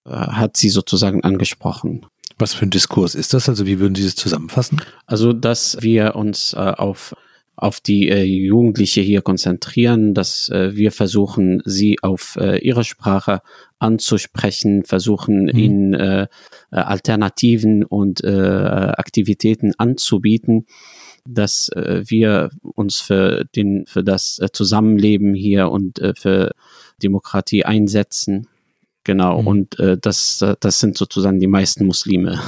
hat 0.10 0.58
sie 0.58 0.70
sozusagen 0.70 1.24
angesprochen. 1.24 2.06
Was 2.38 2.54
für 2.54 2.66
ein 2.66 2.70
Diskurs 2.70 3.16
ist 3.16 3.34
das? 3.34 3.50
Also 3.50 3.66
wie 3.66 3.80
würden 3.80 3.96
Sie 3.96 4.04
das 4.04 4.16
zusammenfassen? 4.16 4.82
Also, 5.06 5.34
dass 5.34 5.78
wir 5.82 6.16
uns 6.16 6.54
äh, 6.54 6.58
auf 6.58 7.14
auf 7.62 7.82
die 7.82 8.08
äh, 8.08 8.24
Jugendliche 8.24 9.02
hier 9.02 9.22
konzentrieren, 9.22 10.14
dass 10.14 10.48
äh, 10.48 10.76
wir 10.76 10.94
versuchen, 10.94 11.62
sie 11.66 11.98
auf 12.02 12.38
äh, 12.40 12.58
ihre 12.60 12.86
Sprache 12.86 13.42
anzusprechen, 13.80 14.86
versuchen, 14.86 15.44
mhm. 15.44 15.50
ihnen 15.50 15.94
äh, 15.94 16.24
äh, 16.24 16.28
Alternativen 16.72 17.84
und 17.84 18.24
äh, 18.24 18.30
Aktivitäten 18.30 19.74
anzubieten, 19.78 20.68
dass 21.28 21.68
äh, 21.70 22.04
wir 22.06 22.50
uns 22.62 23.02
für 23.02 23.44
den 23.56 23.86
für 23.88 24.06
das 24.06 24.40
äh, 24.40 24.48
Zusammenleben 24.54 25.34
hier 25.34 25.70
und 25.70 26.00
äh, 26.00 26.14
für 26.16 26.54
Demokratie 27.04 27.66
einsetzen. 27.66 28.48
Genau, 29.04 29.42
mhm. 29.42 29.48
und 29.48 29.80
äh, 29.80 29.98
das, 29.98 30.44
das 30.60 30.80
sind 30.80 30.98
sozusagen 30.98 31.40
die 31.40 31.48
meisten 31.48 31.86
Muslime. 31.86 32.40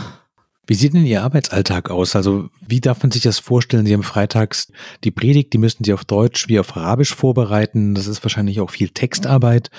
Wie 0.67 0.75
sieht 0.75 0.93
denn 0.93 1.05
Ihr 1.05 1.23
Arbeitsalltag 1.23 1.89
aus? 1.89 2.15
Also 2.15 2.49
wie 2.65 2.79
darf 2.79 3.01
man 3.03 3.11
sich 3.11 3.23
das 3.23 3.39
vorstellen? 3.39 3.85
Sie 3.85 3.93
haben 3.93 4.03
freitags 4.03 4.71
die 5.03 5.11
Predigt, 5.11 5.53
die 5.53 5.57
müssen 5.57 5.83
Sie 5.83 5.91
auf 5.91 6.05
Deutsch 6.05 6.47
wie 6.47 6.59
auf 6.59 6.77
Arabisch 6.77 7.13
vorbereiten. 7.13 7.95
Das 7.95 8.07
ist 8.07 8.23
wahrscheinlich 8.23 8.61
auch 8.61 8.69
viel 8.69 8.89
Textarbeit. 8.89 9.69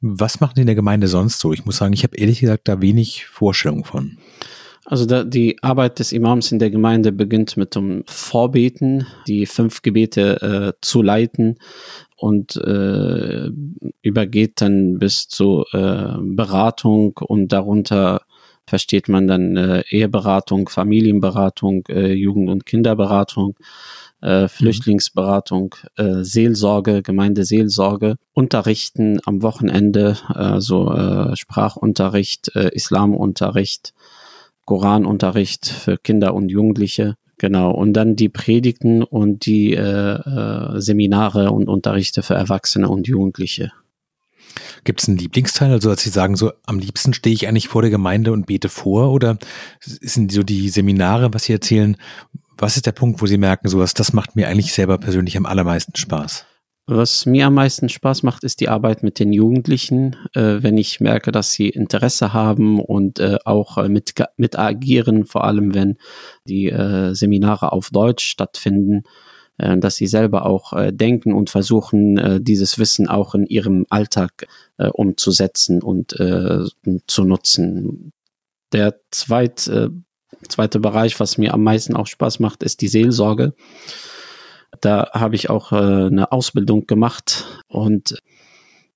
Was 0.00 0.40
machen 0.40 0.54
Sie 0.56 0.62
in 0.62 0.66
der 0.66 0.74
Gemeinde 0.74 1.08
sonst 1.08 1.40
so? 1.40 1.52
Ich 1.52 1.64
muss 1.64 1.76
sagen, 1.76 1.92
ich 1.92 2.02
habe 2.02 2.16
ehrlich 2.16 2.40
gesagt 2.40 2.68
da 2.68 2.80
wenig 2.80 3.26
Vorstellung 3.26 3.84
von. 3.84 4.18
Also 4.86 5.06
da, 5.06 5.24
die 5.24 5.62
Arbeit 5.62 5.98
des 5.98 6.12
Imams 6.12 6.52
in 6.52 6.58
der 6.58 6.70
Gemeinde 6.70 7.12
beginnt 7.12 7.56
mit 7.56 7.74
dem 7.74 8.02
Vorbeten, 8.06 9.06
die 9.26 9.46
fünf 9.46 9.82
Gebete 9.82 10.74
äh, 10.74 10.78
zu 10.82 11.00
leiten 11.00 11.58
und 12.24 12.56
äh, 12.56 13.50
übergeht 14.00 14.62
dann 14.62 14.98
bis 14.98 15.28
zur 15.28 15.66
äh, 15.74 16.16
Beratung 16.22 17.18
und 17.18 17.52
darunter 17.52 18.22
versteht 18.66 19.10
man 19.10 19.26
dann 19.26 19.56
äh, 19.58 19.84
Eheberatung, 19.90 20.70
Familienberatung, 20.70 21.84
äh, 21.90 22.14
Jugend- 22.14 22.48
und 22.48 22.64
Kinderberatung, 22.64 23.56
äh, 24.22 24.44
mhm. 24.44 24.48
Flüchtlingsberatung, 24.48 25.74
äh, 25.96 26.22
Seelsorge, 26.22 27.02
Gemeindeseelsorge, 27.02 28.16
Unterrichten 28.32 29.18
am 29.26 29.42
Wochenende, 29.42 30.16
also 30.28 30.92
äh, 30.92 31.36
Sprachunterricht, 31.36 32.56
äh, 32.56 32.70
Islamunterricht, 32.74 33.92
Koranunterricht 34.64 35.66
für 35.66 35.98
Kinder 35.98 36.32
und 36.32 36.48
Jugendliche. 36.48 37.16
Genau, 37.38 37.72
und 37.72 37.94
dann 37.94 38.16
die 38.16 38.28
Predigten 38.28 39.02
und 39.02 39.46
die 39.46 39.74
äh, 39.74 39.80
äh, 39.80 40.80
Seminare 40.80 41.50
und 41.50 41.68
Unterrichte 41.68 42.22
für 42.22 42.34
Erwachsene 42.34 42.88
und 42.88 43.08
Jugendliche. 43.08 43.72
Gibt 44.84 45.02
es 45.02 45.08
einen 45.08 45.18
Lieblingsteil? 45.18 45.72
Also, 45.72 45.90
als 45.90 46.02
Sie 46.02 46.10
sagen, 46.10 46.36
so 46.36 46.52
am 46.64 46.78
liebsten 46.78 47.12
stehe 47.12 47.34
ich 47.34 47.48
eigentlich 47.48 47.68
vor 47.68 47.82
der 47.82 47.90
Gemeinde 47.90 48.32
und 48.32 48.46
bete 48.46 48.68
vor? 48.68 49.10
Oder 49.12 49.38
sind 49.80 50.30
so 50.30 50.42
die 50.42 50.68
Seminare, 50.68 51.34
was 51.34 51.44
Sie 51.44 51.52
erzählen, 51.52 51.96
was 52.56 52.76
ist 52.76 52.86
der 52.86 52.92
Punkt, 52.92 53.20
wo 53.20 53.26
Sie 53.26 53.38
merken, 53.38 53.68
sowas, 53.68 53.94
das 53.94 54.12
macht 54.12 54.36
mir 54.36 54.48
eigentlich 54.48 54.72
selber 54.72 54.98
persönlich 54.98 55.36
am 55.36 55.46
allermeisten 55.46 55.96
Spaß? 55.96 56.46
Was 56.86 57.24
mir 57.24 57.46
am 57.46 57.54
meisten 57.54 57.88
Spaß 57.88 58.22
macht, 58.24 58.44
ist 58.44 58.60
die 58.60 58.68
Arbeit 58.68 59.02
mit 59.02 59.18
den 59.18 59.32
Jugendlichen, 59.32 60.16
äh, 60.34 60.62
wenn 60.62 60.76
ich 60.76 61.00
merke, 61.00 61.32
dass 61.32 61.52
sie 61.52 61.70
Interesse 61.70 62.34
haben 62.34 62.78
und 62.78 63.20
äh, 63.20 63.38
auch 63.46 63.78
äh, 63.78 63.88
mit, 63.88 64.12
mit 64.36 64.58
agieren, 64.58 65.24
vor 65.24 65.44
allem 65.44 65.74
wenn 65.74 65.96
die 66.46 66.68
äh, 66.68 67.14
Seminare 67.14 67.72
auf 67.72 67.90
Deutsch 67.90 68.26
stattfinden 68.26 69.04
äh, 69.56 69.78
dass 69.78 69.94
sie 69.94 70.08
selber 70.08 70.46
auch 70.46 70.72
äh, 70.72 70.92
denken 70.92 71.32
und 71.32 71.48
versuchen, 71.48 72.42
dieses 72.44 72.78
Wissen 72.78 73.08
auch 73.08 73.34
in 73.34 73.46
ihrem 73.46 73.86
Alltag 73.88 74.48
umzusetzen 74.76 75.80
und 75.80 76.16
zu 77.06 77.24
nutzen. 77.24 78.12
Der 78.74 78.98
zweit, 79.12 79.68
äh, 79.68 79.88
zweite 80.48 80.80
Bereich, 80.80 81.20
was 81.20 81.38
mir 81.38 81.54
am 81.54 81.62
meisten 81.62 81.94
auch 81.94 82.08
Spaß 82.08 82.40
macht, 82.40 82.64
ist 82.64 82.80
die 82.80 82.88
Seelsorge. 82.88 83.54
Da 84.80 85.10
habe 85.12 85.34
ich 85.36 85.50
auch 85.50 85.72
äh, 85.72 86.06
eine 86.06 86.32
Ausbildung 86.32 86.86
gemacht 86.86 87.62
und 87.68 88.16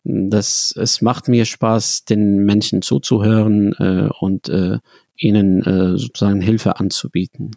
das, 0.05 0.75
es 0.77 1.03
macht 1.03 1.29
mir 1.29 1.45
Spaß, 1.45 2.05
den 2.05 2.45
Menschen 2.45 2.83
zuzuhören 2.83 3.73
äh, 3.75 4.09
und 4.21 4.49
äh, 4.49 4.79
ihnen 5.17 5.63
äh, 5.63 5.99
sozusagen 5.99 6.41
Hilfe 6.41 6.79
anzubieten. 6.79 7.51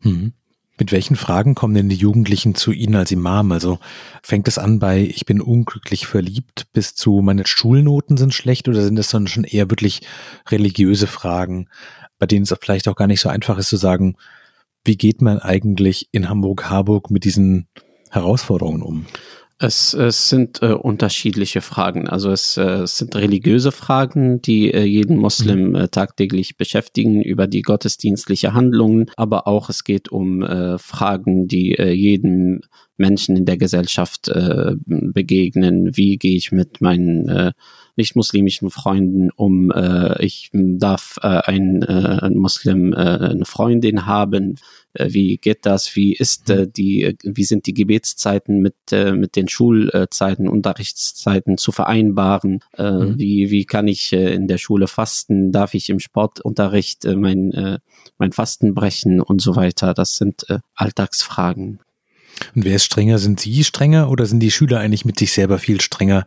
Mhm. 0.00 0.32
Mit 0.78 0.92
welchen 0.92 1.16
Fragen 1.16 1.56
kommen 1.56 1.74
denn 1.74 1.88
die 1.88 1.96
Jugendlichen 1.96 2.54
zu 2.54 2.70
Ihnen 2.70 2.94
als 2.94 3.10
Imam? 3.10 3.50
Also 3.50 3.80
fängt 4.22 4.46
es 4.46 4.58
an 4.58 4.78
bei 4.78 5.00
ich 5.00 5.26
bin 5.26 5.40
unglücklich 5.40 6.06
verliebt 6.06 6.68
bis 6.72 6.94
zu 6.94 7.20
meine 7.20 7.46
Schulnoten 7.46 8.16
sind 8.16 8.32
schlecht 8.32 8.68
oder 8.68 8.82
sind 8.82 8.94
das 8.94 9.10
dann 9.10 9.26
schon 9.26 9.42
eher 9.42 9.70
wirklich 9.70 10.02
religiöse 10.48 11.08
Fragen, 11.08 11.68
bei 12.20 12.26
denen 12.26 12.44
es 12.44 12.54
vielleicht 12.60 12.86
auch 12.86 12.94
gar 12.94 13.08
nicht 13.08 13.20
so 13.20 13.28
einfach 13.28 13.58
ist 13.58 13.70
zu 13.70 13.76
sagen, 13.76 14.16
wie 14.84 14.96
geht 14.96 15.20
man 15.22 15.38
eigentlich 15.38 16.08
in 16.12 16.28
Hamburg-Harburg 16.28 17.10
mit 17.10 17.24
diesen 17.24 17.68
Herausforderungen 18.10 18.82
um? 18.82 19.06
Es, 19.60 19.92
es 19.92 20.28
sind 20.28 20.62
äh, 20.62 20.72
unterschiedliche 20.72 21.60
Fragen. 21.60 22.08
Also 22.08 22.30
es, 22.30 22.56
äh, 22.56 22.82
es 22.82 22.98
sind 22.98 23.16
religiöse 23.16 23.72
Fragen, 23.72 24.40
die 24.40 24.72
äh, 24.72 24.84
jeden 24.84 25.16
Muslim 25.16 25.70
mhm. 25.70 25.74
äh, 25.74 25.88
tagtäglich 25.88 26.56
beschäftigen 26.56 27.22
über 27.22 27.48
die 27.48 27.62
gottesdienstliche 27.62 28.54
Handlungen, 28.54 29.10
aber 29.16 29.48
auch 29.48 29.68
es 29.68 29.82
geht 29.82 30.10
um 30.10 30.42
äh, 30.42 30.78
Fragen, 30.78 31.48
die 31.48 31.74
äh, 31.74 31.90
jedem 31.90 32.60
Menschen 32.96 33.36
in 33.36 33.46
der 33.46 33.56
Gesellschaft 33.56 34.28
äh, 34.28 34.76
begegnen. 34.86 35.90
Wie 35.96 36.18
gehe 36.18 36.36
ich 36.36 36.52
mit 36.52 36.80
meinen 36.80 37.28
äh, 37.28 37.52
nicht-muslimischen 37.98 38.70
Freunden 38.70 39.30
um? 39.30 39.70
Äh, 39.70 40.24
ich 40.24 40.50
darf 40.52 41.18
äh, 41.22 41.26
ein, 41.26 41.82
äh, 41.82 42.20
ein 42.22 42.36
Muslim 42.36 42.94
äh, 42.94 42.96
eine 42.96 43.44
Freundin 43.44 44.06
haben 44.06 44.56
äh, 44.98 45.12
wie 45.12 45.38
geht 45.38 45.66
das? 45.66 45.94
Wie 45.96 46.12
ist 46.12 46.50
äh, 46.50 46.66
die, 46.68 47.16
wie 47.22 47.44
sind 47.44 47.66
die 47.66 47.74
Gebetszeiten 47.74 48.60
mit, 48.60 48.74
äh, 48.92 49.12
mit 49.12 49.36
den 49.36 49.48
Schulzeiten, 49.48 50.48
Unterrichtszeiten 50.48 51.58
zu 51.58 51.72
vereinbaren? 51.72 52.60
Äh, 52.76 52.90
mhm. 52.90 53.18
Wie, 53.18 53.50
wie 53.50 53.64
kann 53.64 53.88
ich 53.88 54.12
äh, 54.12 54.34
in 54.34 54.48
der 54.48 54.58
Schule 54.58 54.88
fasten? 54.88 55.52
Darf 55.52 55.74
ich 55.74 55.88
im 55.88 56.00
Sportunterricht 56.00 57.04
äh, 57.04 57.16
mein, 57.16 57.52
äh, 57.52 57.78
mein 58.18 58.32
Fasten 58.32 58.74
brechen 58.74 59.20
und 59.20 59.40
so 59.40 59.56
weiter? 59.56 59.94
Das 59.94 60.16
sind 60.16 60.48
äh, 60.50 60.58
Alltagsfragen. 60.74 61.80
Und 62.54 62.64
wer 62.64 62.76
ist 62.76 62.84
strenger? 62.84 63.18
Sind 63.18 63.40
Sie 63.40 63.64
strenger 63.64 64.10
oder 64.10 64.26
sind 64.26 64.40
die 64.40 64.50
Schüler 64.50 64.78
eigentlich 64.78 65.04
mit 65.04 65.18
sich 65.18 65.32
selber 65.32 65.58
viel 65.58 65.80
strenger, 65.80 66.26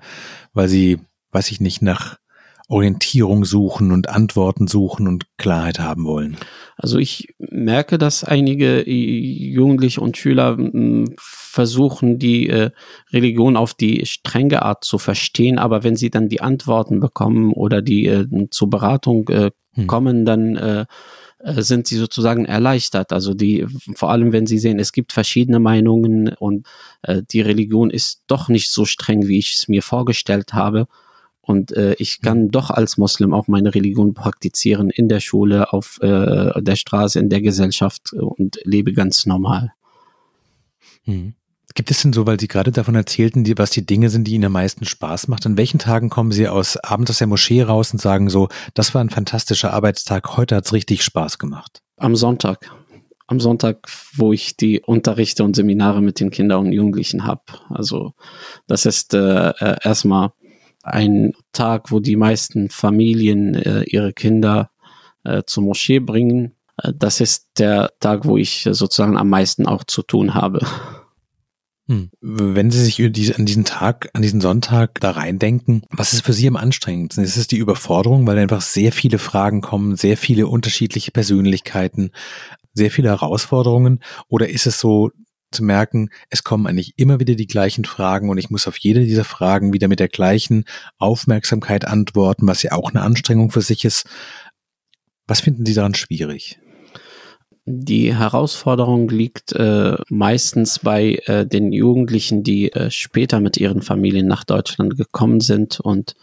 weil 0.53 0.67
sie, 0.67 0.99
weiß 1.31 1.51
ich 1.51 1.59
nicht, 1.59 1.81
nach 1.81 2.17
Orientierung 2.71 3.43
suchen 3.43 3.91
und 3.91 4.07
Antworten 4.07 4.65
suchen 4.65 5.07
und 5.07 5.25
Klarheit 5.37 5.79
haben 5.79 6.05
wollen? 6.05 6.37
Also 6.77 6.99
ich 6.99 7.35
merke, 7.37 7.97
dass 7.97 8.23
einige 8.23 8.89
Jugendliche 8.89 9.99
und 9.99 10.15
Schüler 10.15 10.55
hm, 10.57 11.13
versuchen, 11.17 12.17
die 12.17 12.47
äh, 12.47 12.71
Religion 13.11 13.57
auf 13.57 13.73
die 13.73 14.05
strenge 14.05 14.61
Art 14.61 14.85
zu 14.85 14.97
verstehen, 14.97 15.59
aber 15.59 15.83
wenn 15.83 15.97
sie 15.97 16.09
dann 16.09 16.29
die 16.29 16.41
Antworten 16.41 17.01
bekommen 17.01 17.51
oder 17.51 17.81
die 17.81 18.05
äh, 18.07 18.25
zur 18.51 18.69
Beratung 18.69 19.27
äh, 19.27 19.51
hm. 19.73 19.87
kommen, 19.87 20.25
dann 20.25 20.55
äh, 20.55 20.85
äh, 21.39 21.61
sind 21.61 21.87
sie 21.87 21.97
sozusagen 21.97 22.45
erleichtert. 22.45 23.11
Also 23.11 23.33
die, 23.33 23.67
vor 23.95 24.11
allem 24.11 24.31
wenn 24.31 24.47
sie 24.47 24.59
sehen, 24.59 24.79
es 24.79 24.93
gibt 24.93 25.11
verschiedene 25.11 25.59
Meinungen 25.59 26.29
und 26.39 26.67
die 27.31 27.41
Religion 27.41 27.89
ist 27.89 28.21
doch 28.27 28.47
nicht 28.47 28.71
so 28.71 28.85
streng, 28.85 29.27
wie 29.27 29.39
ich 29.39 29.55
es 29.55 29.67
mir 29.67 29.81
vorgestellt 29.81 30.53
habe. 30.53 30.87
Und 31.41 31.75
äh, 31.75 31.95
ich 31.97 32.21
kann 32.21 32.43
mhm. 32.43 32.51
doch 32.51 32.69
als 32.69 32.97
Moslem 32.97 33.33
auch 33.33 33.47
meine 33.47 33.73
Religion 33.73 34.13
praktizieren 34.13 34.89
in 34.89 35.09
der 35.09 35.19
Schule, 35.19 35.73
auf 35.73 35.99
äh, 36.01 36.61
der 36.61 36.75
Straße, 36.75 37.19
in 37.19 37.29
der 37.29 37.41
Gesellschaft 37.41 38.13
und 38.13 38.59
lebe 38.63 38.93
ganz 38.93 39.25
normal. 39.25 39.73
Hm. 41.03 41.33
Gibt 41.73 41.89
es 41.89 42.01
denn 42.01 42.13
so, 42.13 42.25
weil 42.25 42.39
Sie 42.39 42.47
gerade 42.47 42.71
davon 42.71 42.95
erzählten, 42.95 43.43
die, 43.43 43.57
was 43.57 43.71
die 43.71 43.85
Dinge 43.85 44.09
sind, 44.09 44.25
die 44.25 44.33
Ihnen 44.33 44.45
am 44.45 44.51
meisten 44.51 44.85
Spaß 44.85 45.27
macht? 45.29 45.45
An 45.45 45.57
welchen 45.57 45.79
Tagen 45.79 46.09
kommen 46.09 46.31
Sie 46.31 46.47
aus 46.47 46.77
abends 46.77 47.11
aus 47.11 47.17
der 47.19 47.27
Moschee 47.27 47.61
raus 47.61 47.93
und 47.93 47.99
sagen 47.99 48.29
so, 48.29 48.49
das 48.73 48.93
war 48.93 49.01
ein 49.01 49.09
fantastischer 49.09 49.73
Arbeitstag, 49.73 50.37
heute 50.37 50.55
hat's 50.55 50.73
richtig 50.73 51.03
Spaß 51.03 51.39
gemacht? 51.39 51.81
Am 51.97 52.15
Sonntag. 52.15 52.71
Am 53.27 53.39
Sonntag, 53.39 53.87
wo 54.13 54.33
ich 54.33 54.57
die 54.57 54.81
Unterrichte 54.81 55.43
und 55.45 55.55
Seminare 55.55 56.01
mit 56.01 56.19
den 56.19 56.31
Kindern 56.31 56.65
und 56.65 56.73
Jugendlichen 56.73 57.23
habe. 57.23 57.43
Also 57.69 58.13
das 58.67 58.85
ist 58.85 59.13
äh, 59.13 59.49
äh 59.51 59.77
erstmal 59.81 60.33
ein 60.83 61.33
Tag, 61.53 61.91
wo 61.91 61.99
die 61.99 62.15
meisten 62.15 62.69
Familien 62.69 63.55
äh, 63.55 63.83
ihre 63.83 64.13
Kinder 64.13 64.71
äh, 65.23 65.43
zur 65.45 65.63
Moschee 65.63 65.99
bringen. 65.99 66.55
Äh, 66.77 66.93
das 66.95 67.21
ist 67.21 67.49
der 67.57 67.91
Tag, 67.99 68.25
wo 68.25 68.37
ich 68.37 68.67
sozusagen 68.71 69.17
am 69.17 69.29
meisten 69.29 69.67
auch 69.67 69.83
zu 69.83 70.01
tun 70.01 70.33
habe. 70.33 70.65
Hm. 71.87 72.09
Wenn 72.21 72.71
Sie 72.71 72.83
sich 72.83 73.01
an 73.35 73.45
diesen 73.45 73.65
Tag, 73.65 74.09
an 74.13 74.21
diesen 74.21 74.39
Sonntag 74.39 74.99
da 75.01 75.11
reindenken, 75.11 75.83
was 75.89 76.13
ist 76.13 76.23
für 76.23 76.33
Sie 76.33 76.47
am 76.47 76.55
anstrengendsten? 76.55 77.23
Ist 77.23 77.37
es 77.37 77.47
die 77.47 77.57
Überforderung, 77.57 78.25
weil 78.27 78.37
einfach 78.37 78.61
sehr 78.61 78.91
viele 78.91 79.17
Fragen 79.17 79.61
kommen, 79.61 79.95
sehr 79.95 80.15
viele 80.15 80.47
unterschiedliche 80.47 81.11
Persönlichkeiten, 81.11 82.11
sehr 82.73 82.91
viele 82.91 83.09
Herausforderungen? 83.09 83.99
Oder 84.29 84.49
ist 84.49 84.67
es 84.67 84.79
so 84.79 85.11
zu 85.51 85.63
merken, 85.63 86.09
es 86.29 86.43
kommen 86.43 86.67
eigentlich 86.67 86.93
immer 86.97 87.19
wieder 87.19 87.35
die 87.35 87.47
gleichen 87.47 87.85
Fragen 87.85 88.29
und 88.29 88.37
ich 88.37 88.49
muss 88.49 88.67
auf 88.67 88.77
jede 88.77 89.03
dieser 89.05 89.23
Fragen 89.23 89.73
wieder 89.73 89.87
mit 89.87 89.99
der 89.99 90.07
gleichen 90.07 90.65
Aufmerksamkeit 90.97 91.85
antworten, 91.85 92.47
was 92.47 92.63
ja 92.63 92.71
auch 92.71 92.89
eine 92.89 93.01
Anstrengung 93.01 93.51
für 93.51 93.61
sich 93.61 93.85
ist. 93.85 94.05
Was 95.27 95.41
finden 95.41 95.65
Sie 95.65 95.73
daran 95.73 95.93
schwierig? 95.93 96.59
Die 97.65 98.15
Herausforderung 98.15 99.07
liegt 99.07 99.53
äh, 99.53 99.95
meistens 100.09 100.79
bei 100.79 101.21
äh, 101.25 101.45
den 101.45 101.71
Jugendlichen, 101.71 102.43
die 102.43 102.71
äh, 102.73 102.89
später 102.89 103.39
mit 103.39 103.55
ihren 103.57 103.83
Familien 103.83 104.27
nach 104.27 104.43
Deutschland 104.43 104.97
gekommen 104.97 105.41
sind 105.41 105.79
und 105.79 106.15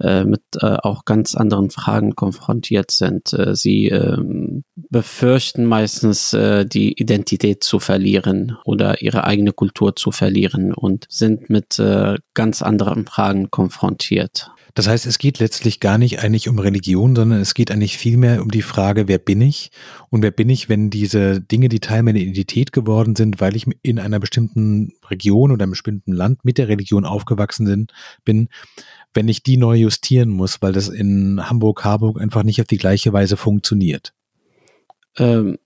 äh, 0.00 0.24
mit 0.24 0.42
äh, 0.60 0.76
auch 0.82 1.04
ganz 1.04 1.34
anderen 1.34 1.70
Fragen 1.70 2.16
konfrontiert 2.16 2.90
sind. 2.90 3.32
Äh, 3.32 3.54
sie 3.54 3.88
ähm, 3.88 4.64
befürchten 4.76 5.66
meistens 5.66 6.32
äh, 6.32 6.64
die 6.64 6.92
Identität 6.98 7.62
zu 7.62 7.80
verlieren 7.80 8.56
oder 8.64 9.02
ihre 9.02 9.24
eigene 9.24 9.52
Kultur 9.52 9.96
zu 9.96 10.10
verlieren 10.10 10.72
und 10.72 11.06
sind 11.08 11.50
mit 11.50 11.80
ganz 12.34 12.62
anderen 12.62 13.06
Fragen 13.06 13.50
konfrontiert. 13.50 14.50
Das 14.74 14.86
heißt, 14.86 15.06
es 15.06 15.18
geht 15.18 15.38
letztlich 15.40 15.80
gar 15.80 15.98
nicht 15.98 16.22
eigentlich 16.22 16.48
um 16.48 16.58
Religion, 16.58 17.16
sondern 17.16 17.40
es 17.40 17.54
geht 17.54 17.70
eigentlich 17.70 17.98
vielmehr 17.98 18.42
um 18.42 18.50
die 18.50 18.62
Frage, 18.62 19.08
wer 19.08 19.18
bin 19.18 19.40
ich? 19.40 19.70
Und 20.10 20.22
wer 20.22 20.30
bin 20.30 20.48
ich, 20.48 20.68
wenn 20.68 20.90
diese 20.90 21.40
Dinge, 21.40 21.68
die 21.68 21.80
Teil 21.80 22.02
meiner 22.02 22.18
Identität 22.18 22.72
geworden 22.72 23.16
sind, 23.16 23.40
weil 23.40 23.56
ich 23.56 23.66
in 23.82 23.98
einer 23.98 24.20
bestimmten 24.20 24.92
Region 25.08 25.50
oder 25.50 25.64
einem 25.64 25.72
bestimmten 25.72 26.12
Land 26.12 26.44
mit 26.44 26.58
der 26.58 26.68
Religion 26.68 27.04
aufgewachsen 27.04 27.88
bin, 28.24 28.48
wenn 29.14 29.28
ich 29.28 29.42
die 29.42 29.56
neu 29.56 29.76
justieren 29.76 30.30
muss, 30.30 30.62
weil 30.62 30.72
das 30.72 30.88
in 30.88 31.48
Hamburg, 31.48 31.84
Harburg 31.84 32.20
einfach 32.20 32.42
nicht 32.42 32.60
auf 32.60 32.66
die 32.66 32.78
gleiche 32.78 33.12
Weise 33.12 33.36
funktioniert? 33.36 34.12
Ähm, 35.16 35.58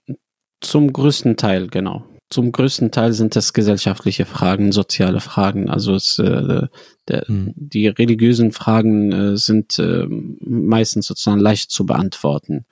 zum 0.61 0.93
größten 0.93 1.37
Teil, 1.37 1.69
genau 1.69 2.05
zum 2.35 2.51
größten 2.51 2.91
Teil 2.91 3.13
sind 3.13 3.37
das 3.37 3.53
gesellschaftliche 3.53 4.27
Fragen, 4.27 4.73
soziale 4.73 5.21
Fragen. 5.21 5.71
Also 5.71 5.95
es, 5.95 6.19
äh, 6.19 6.67
der, 7.07 7.25
mhm. 7.29 7.53
die 7.55 7.87
religiösen 7.87 8.51
Fragen 8.51 9.13
äh, 9.13 9.37
sind 9.37 9.79
äh, 9.79 10.07
meistens 10.09 11.07
sozusagen 11.07 11.39
leicht 11.39 11.71
zu 11.71 11.87
beantworten. 11.87 12.67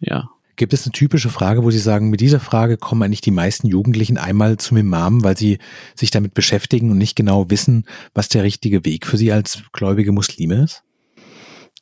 Ja. 0.00 0.30
Gibt 0.56 0.74
es 0.74 0.84
eine 0.84 0.92
typische 0.92 1.30
Frage, 1.30 1.64
wo 1.64 1.70
Sie 1.70 1.78
sagen, 1.78 2.10
mit 2.10 2.20
dieser 2.20 2.40
Frage 2.40 2.76
kommen 2.76 3.02
eigentlich 3.02 3.22
die 3.22 3.30
meisten 3.30 3.68
Jugendlichen 3.68 4.18
einmal 4.18 4.58
zum 4.58 4.76
Imam, 4.76 5.24
weil 5.24 5.36
sie 5.36 5.58
sich 5.94 6.10
damit 6.10 6.34
beschäftigen 6.34 6.90
und 6.90 6.98
nicht 6.98 7.16
genau 7.16 7.48
wissen, 7.48 7.86
was 8.14 8.28
der 8.28 8.42
richtige 8.42 8.84
Weg 8.84 9.06
für 9.06 9.16
sie 9.16 9.32
als 9.32 9.62
gläubige 9.72 10.12
Muslime 10.12 10.64
ist? 10.64 10.82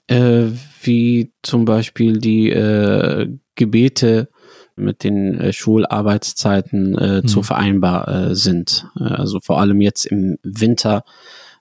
Äh, 0.06 0.52
wie 0.82 1.32
zum 1.42 1.64
Beispiel 1.64 2.18
die 2.18 2.50
äh, 2.50 3.28
Gebete 3.54 4.28
mit 4.76 5.04
den 5.04 5.38
äh, 5.38 5.52
Schularbeitszeiten 5.52 6.96
äh, 6.96 7.22
mhm. 7.22 7.26
zu 7.26 7.42
vereinbar 7.42 8.08
äh, 8.08 8.34
sind. 8.34 8.86
Äh, 8.98 9.04
also 9.04 9.40
vor 9.40 9.60
allem 9.60 9.80
jetzt 9.80 10.06
im 10.06 10.38
Winter 10.42 11.04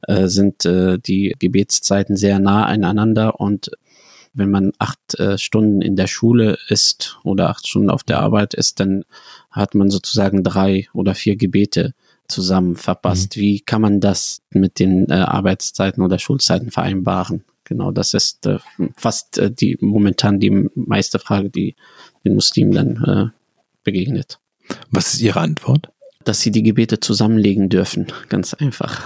äh, 0.08 0.28
sind 0.28 0.66
äh, 0.66 0.98
die 0.98 1.36
Gebetszeiten 1.38 2.16
sehr 2.16 2.40
nah 2.40 2.66
aneinander 2.66 3.40
und 3.40 3.72
wenn 4.34 4.50
man 4.50 4.72
acht 4.80 5.20
äh, 5.20 5.38
Stunden 5.38 5.82
in 5.82 5.96
der 5.96 6.08
Schule 6.08 6.58
ist 6.68 7.18
oder 7.24 7.50
acht 7.50 7.68
Stunden 7.68 7.90
auf 7.90 8.04
der 8.04 8.20
Arbeit 8.20 8.54
ist, 8.54 8.80
dann 8.80 9.04
hat 9.52 9.76
man 9.76 9.90
sozusagen 9.90 10.44
drei 10.44 10.88
oder 10.94 11.16
vier 11.16 11.36
Gebete 11.36 11.94
zusammen 12.28 12.76
verpasst. 12.76 13.36
Mhm. 13.36 13.42
Wie 13.42 13.60
kann 13.60 13.82
man 13.82 14.00
das 14.00 14.42
mit 14.52 14.80
den 14.80 15.10
äh, 15.10 15.14
Arbeitszeiten 15.14 16.04
oder 16.04 16.20
Schulzeiten 16.20 16.72
vereinbaren? 16.72 17.44
Genau, 17.64 17.92
das 17.92 18.14
ist 18.14 18.46
äh, 18.46 18.60
fast 18.96 19.38
äh, 19.38 19.52
die 19.52 19.78
momentan 19.82 20.40
die 20.40 20.70
meiste 20.76 21.20
Frage, 21.20 21.50
die 21.50 21.76
den 22.26 22.36
Muslimen 22.36 22.74
dann 22.74 23.04
äh, 23.04 23.26
begegnet. 23.84 24.40
Was 24.92 25.14
ist 25.14 25.22
Ihre 25.22 25.40
Antwort? 25.40 25.90
Dass 26.24 26.42
sie 26.42 26.52
die 26.52 26.64
Gebete 26.64 27.00
zusammenlegen 27.00 27.70
dürfen, 27.70 28.08
ganz 28.28 28.54
einfach. 28.54 29.02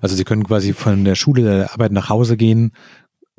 Also 0.00 0.16
sie 0.16 0.24
können 0.24 0.44
quasi 0.44 0.74
von 0.74 1.04
der 1.04 1.14
Schule 1.14 1.42
der 1.42 1.72
Arbeit 1.72 1.92
nach 1.92 2.10
Hause 2.10 2.36
gehen, 2.36 2.72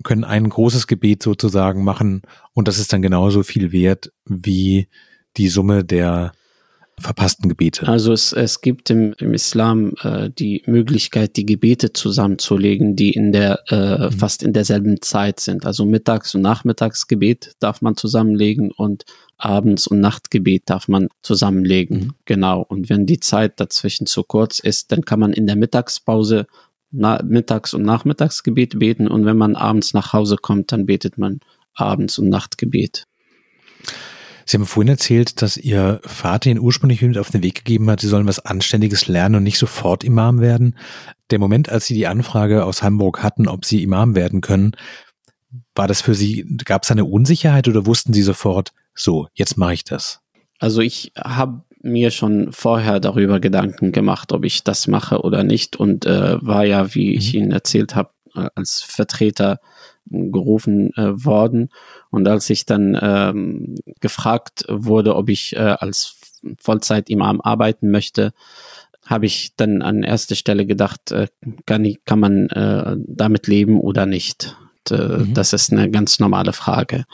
können 0.04 0.24
ein 0.24 0.50
großes 0.50 0.88
Gebet 0.88 1.24
sozusagen 1.24 1.84
machen 1.84 2.22
und 2.54 2.68
das 2.68 2.80
ist 2.80 2.92
dann 2.94 3.02
genauso 3.02 3.44
viel 3.44 3.72
wert 3.72 4.12
wie 4.26 4.88
die 5.38 5.48
Summe 5.48 5.84
der 5.84 6.34
verpassten 7.00 7.50
Gebete? 7.50 7.88
Also 7.88 8.14
es, 8.14 8.32
es 8.32 8.62
gibt 8.62 8.90
im, 8.90 9.14
im 9.18 9.34
Islam 9.34 9.94
äh, 10.02 10.30
die 10.30 10.64
Möglichkeit, 10.66 11.36
die 11.36 11.46
Gebete 11.46 11.94
zusammenzulegen, 11.94 12.96
die 12.96 13.12
in 13.12 13.32
der 13.32 13.60
äh, 13.70 14.06
mhm. 14.06 14.12
fast 14.12 14.44
in 14.44 14.54
derselben 14.54 15.02
Zeit 15.02 15.40
sind. 15.40 15.66
Also 15.66 15.86
Mittags- 15.86 16.36
und 16.36 16.42
Nachmittagsgebet 16.42 17.54
darf 17.60 17.82
man 17.82 17.98
zusammenlegen 17.98 18.72
und 18.72 19.04
Abends- 19.38 19.88
und 19.88 20.00
Nachtgebet 20.00 20.64
darf 20.68 20.88
man 20.88 21.10
zusammenlegen. 21.22 21.98
Mhm. 21.98 22.12
Genau. 22.24 22.62
Und 22.62 22.90
wenn 22.90 23.06
die 23.06 23.20
Zeit 23.20 23.60
dazwischen 23.60 24.08
zu 24.08 24.24
kurz 24.24 24.60
ist, 24.60 24.92
dann 24.92 25.04
kann 25.04 25.20
man 25.20 25.34
in 25.34 25.48
der 25.48 25.58
Mittagspause 25.58 26.48
na, 26.92 27.22
Mittags- 27.24 27.74
und 27.74 27.84
Nachmittagsgebet 27.84 28.80
beten 28.80 29.08
und 29.08 29.26
wenn 29.26 29.38
man 29.38 29.56
abends 29.56 29.94
nach 29.94 30.14
Hause 30.14 30.38
kommt, 30.38 30.72
dann 30.72 30.86
betet 30.86 31.18
man 31.18 31.40
Abends- 31.74 32.18
und 32.18 32.30
Nachtgebet. 32.30 33.06
Sie 34.46 34.58
haben 34.58 34.66
vorhin 34.66 34.90
erzählt, 34.90 35.42
dass 35.42 35.58
Ihr 35.58 36.00
Vater 36.04 36.52
Ihnen 36.52 36.60
ursprünglich 36.60 37.02
mit 37.02 37.18
auf 37.18 37.32
den 37.32 37.42
Weg 37.42 37.56
gegeben 37.56 37.90
hat, 37.90 38.00
Sie 38.00 38.08
sollen 38.08 38.28
was 38.28 38.40
Anständiges 38.40 39.08
lernen 39.08 39.36
und 39.36 39.44
nicht 39.44 39.58
sofort 39.58 40.04
Imam 40.04 40.40
werden. 40.40 40.78
Der 41.32 41.40
Moment, 41.40 41.70
als 41.70 41.88
Sie 41.88 41.96
die 41.96 42.08
Anfrage 42.08 42.64
aus 42.64 42.84
Hamburg 42.84 43.24
hatten, 43.24 43.48
ob 43.48 43.66
Sie 43.66 43.82
Imam 43.82 44.14
werden 44.16 44.42
können, 44.42 44.76
war 45.74 45.88
das 45.88 46.02
für 46.02 46.14
Sie, 46.14 46.46
gab 46.64 46.84
es 46.84 46.92
eine 46.92 47.06
Unsicherheit 47.06 47.68
oder 47.68 47.86
wussten 47.88 48.14
Sie 48.14 48.22
sofort, 48.22 48.72
so, 48.94 49.28
jetzt 49.34 49.58
mache 49.58 49.74
ich 49.74 49.84
das? 49.84 50.22
Also 50.60 50.82
ich 50.82 51.12
habe 51.18 51.64
mir 51.86 52.12
schon 52.12 52.52
vorher 52.52 53.00
darüber 53.00 53.40
Gedanken 53.40 53.92
gemacht, 53.92 54.34
ob 54.34 54.44
ich 54.44 54.64
das 54.64 54.88
mache 54.88 55.22
oder 55.22 55.44
nicht 55.44 55.76
und 55.76 56.06
äh, 56.06 56.38
war 56.42 56.66
ja, 56.66 56.94
wie 56.96 57.12
mhm. 57.12 57.18
ich 57.18 57.36
Ihnen 57.36 57.52
erzählt 57.52 57.96
habe, 57.96 58.10
äh, 58.36 58.48
als 58.56 58.82
Vertreter 58.82 59.60
gerufen 60.08 60.94
äh, 60.98 61.24
worden. 61.26 61.70
Und 62.10 62.28
als 62.28 62.50
ich 62.50 62.66
dann 62.66 62.98
ähm, 63.02 63.76
gefragt 64.02 64.66
wurde, 64.68 65.16
ob 65.16 65.30
ich 65.30 65.56
äh, 65.56 65.60
als 65.80 66.18
Vollzeit-Imam 66.60 67.42
arbeiten 67.42 67.90
möchte, 67.90 68.34
habe 69.06 69.28
ich 69.28 69.52
dann 69.56 69.82
an 69.82 70.04
erster 70.04 70.36
Stelle 70.36 70.66
gedacht, 70.66 71.12
äh, 71.12 71.28
kann, 71.66 71.86
ich, 71.86 72.04
kann 72.06 72.20
man 72.20 72.50
äh, 72.50 72.96
damit 72.98 73.48
leben 73.48 73.80
oder 73.80 74.06
nicht? 74.06 74.58
Und, 74.90 75.00
äh, 75.00 75.18
mhm. 75.20 75.34
Das 75.34 75.54
ist 75.54 75.72
eine 75.72 75.90
ganz 75.90 76.20
normale 76.20 76.54
Frage. 76.54 77.06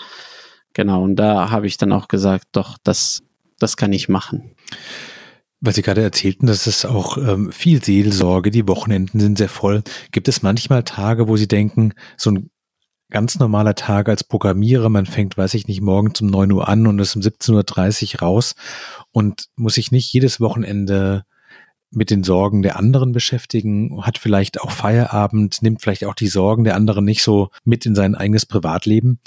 Genau, 0.73 1.03
und 1.03 1.17
da 1.17 1.51
habe 1.51 1.67
ich 1.67 1.77
dann 1.77 1.91
auch 1.91 2.07
gesagt, 2.07 2.47
doch, 2.53 2.77
das, 2.83 3.23
das 3.61 3.77
kann 3.77 3.93
ich 3.93 4.09
machen. 4.09 4.51
Weil 5.59 5.73
Sie 5.73 5.83
gerade 5.83 6.01
erzählten, 6.01 6.47
dass 6.47 6.65
es 6.65 6.85
auch 6.85 7.17
ähm, 7.17 7.51
viel 7.51 7.83
Seelsorge, 7.83 8.49
die 8.49 8.67
Wochenenden 8.67 9.19
sind 9.19 9.37
sehr 9.37 9.49
voll. 9.49 9.83
Gibt 10.11 10.27
es 10.27 10.41
manchmal 10.41 10.83
Tage, 10.83 11.27
wo 11.27 11.37
Sie 11.37 11.47
denken, 11.47 11.93
so 12.17 12.31
ein 12.31 12.49
ganz 13.11 13.37
normaler 13.37 13.75
Tag 13.75 14.09
als 14.09 14.23
Programmierer. 14.23 14.89
Man 14.89 15.05
fängt, 15.05 15.37
weiß 15.37 15.53
ich 15.53 15.67
nicht, 15.67 15.81
morgen 15.81 16.13
um 16.19 16.27
9 16.27 16.51
Uhr 16.51 16.67
an 16.67 16.87
und 16.87 16.97
ist 16.97 17.15
um 17.15 17.21
17.30 17.21 18.15
Uhr 18.15 18.21
raus 18.21 18.55
und 19.11 19.49
muss 19.55 19.75
sich 19.75 19.91
nicht 19.91 20.11
jedes 20.11 20.39
Wochenende 20.39 21.25
mit 21.91 22.09
den 22.09 22.23
Sorgen 22.23 22.61
der 22.61 22.77
anderen 22.77 23.11
beschäftigen, 23.11 24.01
hat 24.03 24.17
vielleicht 24.17 24.61
auch 24.61 24.71
Feierabend, 24.71 25.61
nimmt 25.61 25.81
vielleicht 25.81 26.05
auch 26.05 26.15
die 26.15 26.27
Sorgen 26.27 26.63
der 26.63 26.75
anderen 26.75 27.03
nicht 27.03 27.21
so 27.21 27.49
mit 27.65 27.85
in 27.85 27.95
sein 27.95 28.15
eigenes 28.15 28.45
Privatleben. 28.45 29.19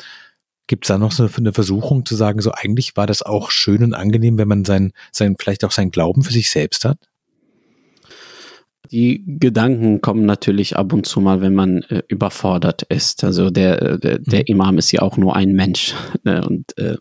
Gibt 0.66 0.84
es 0.84 0.88
da 0.88 0.98
noch 0.98 1.12
so 1.12 1.28
eine 1.36 1.52
Versuchung 1.52 2.06
zu 2.06 2.16
sagen, 2.16 2.40
so 2.40 2.52
eigentlich 2.52 2.96
war 2.96 3.06
das 3.06 3.22
auch 3.22 3.50
schön 3.50 3.82
und 3.82 3.94
angenehm, 3.94 4.38
wenn 4.38 4.48
man 4.48 4.64
sein, 4.64 4.92
sein, 5.12 5.36
vielleicht 5.38 5.64
auch 5.64 5.70
sein 5.70 5.90
Glauben 5.90 6.22
für 6.22 6.32
sich 6.32 6.50
selbst 6.50 6.84
hat? 6.84 6.98
Die 8.90 9.24
Gedanken 9.26 10.02
kommen 10.02 10.26
natürlich 10.26 10.76
ab 10.76 10.92
und 10.92 11.06
zu 11.06 11.20
mal, 11.20 11.40
wenn 11.40 11.54
man 11.54 11.82
äh, 11.84 12.02
überfordert 12.08 12.82
ist. 12.82 13.24
Also 13.24 13.50
der, 13.50 13.82
äh, 13.82 13.98
der, 13.98 14.18
der 14.18 14.40
mhm. 14.40 14.44
Imam 14.46 14.78
ist 14.78 14.92
ja 14.92 15.02
auch 15.02 15.16
nur 15.16 15.36
ein 15.36 15.52
Mensch. 15.52 15.94
Ne? 16.22 16.42
Und 16.46 16.78
äh, 16.78 16.96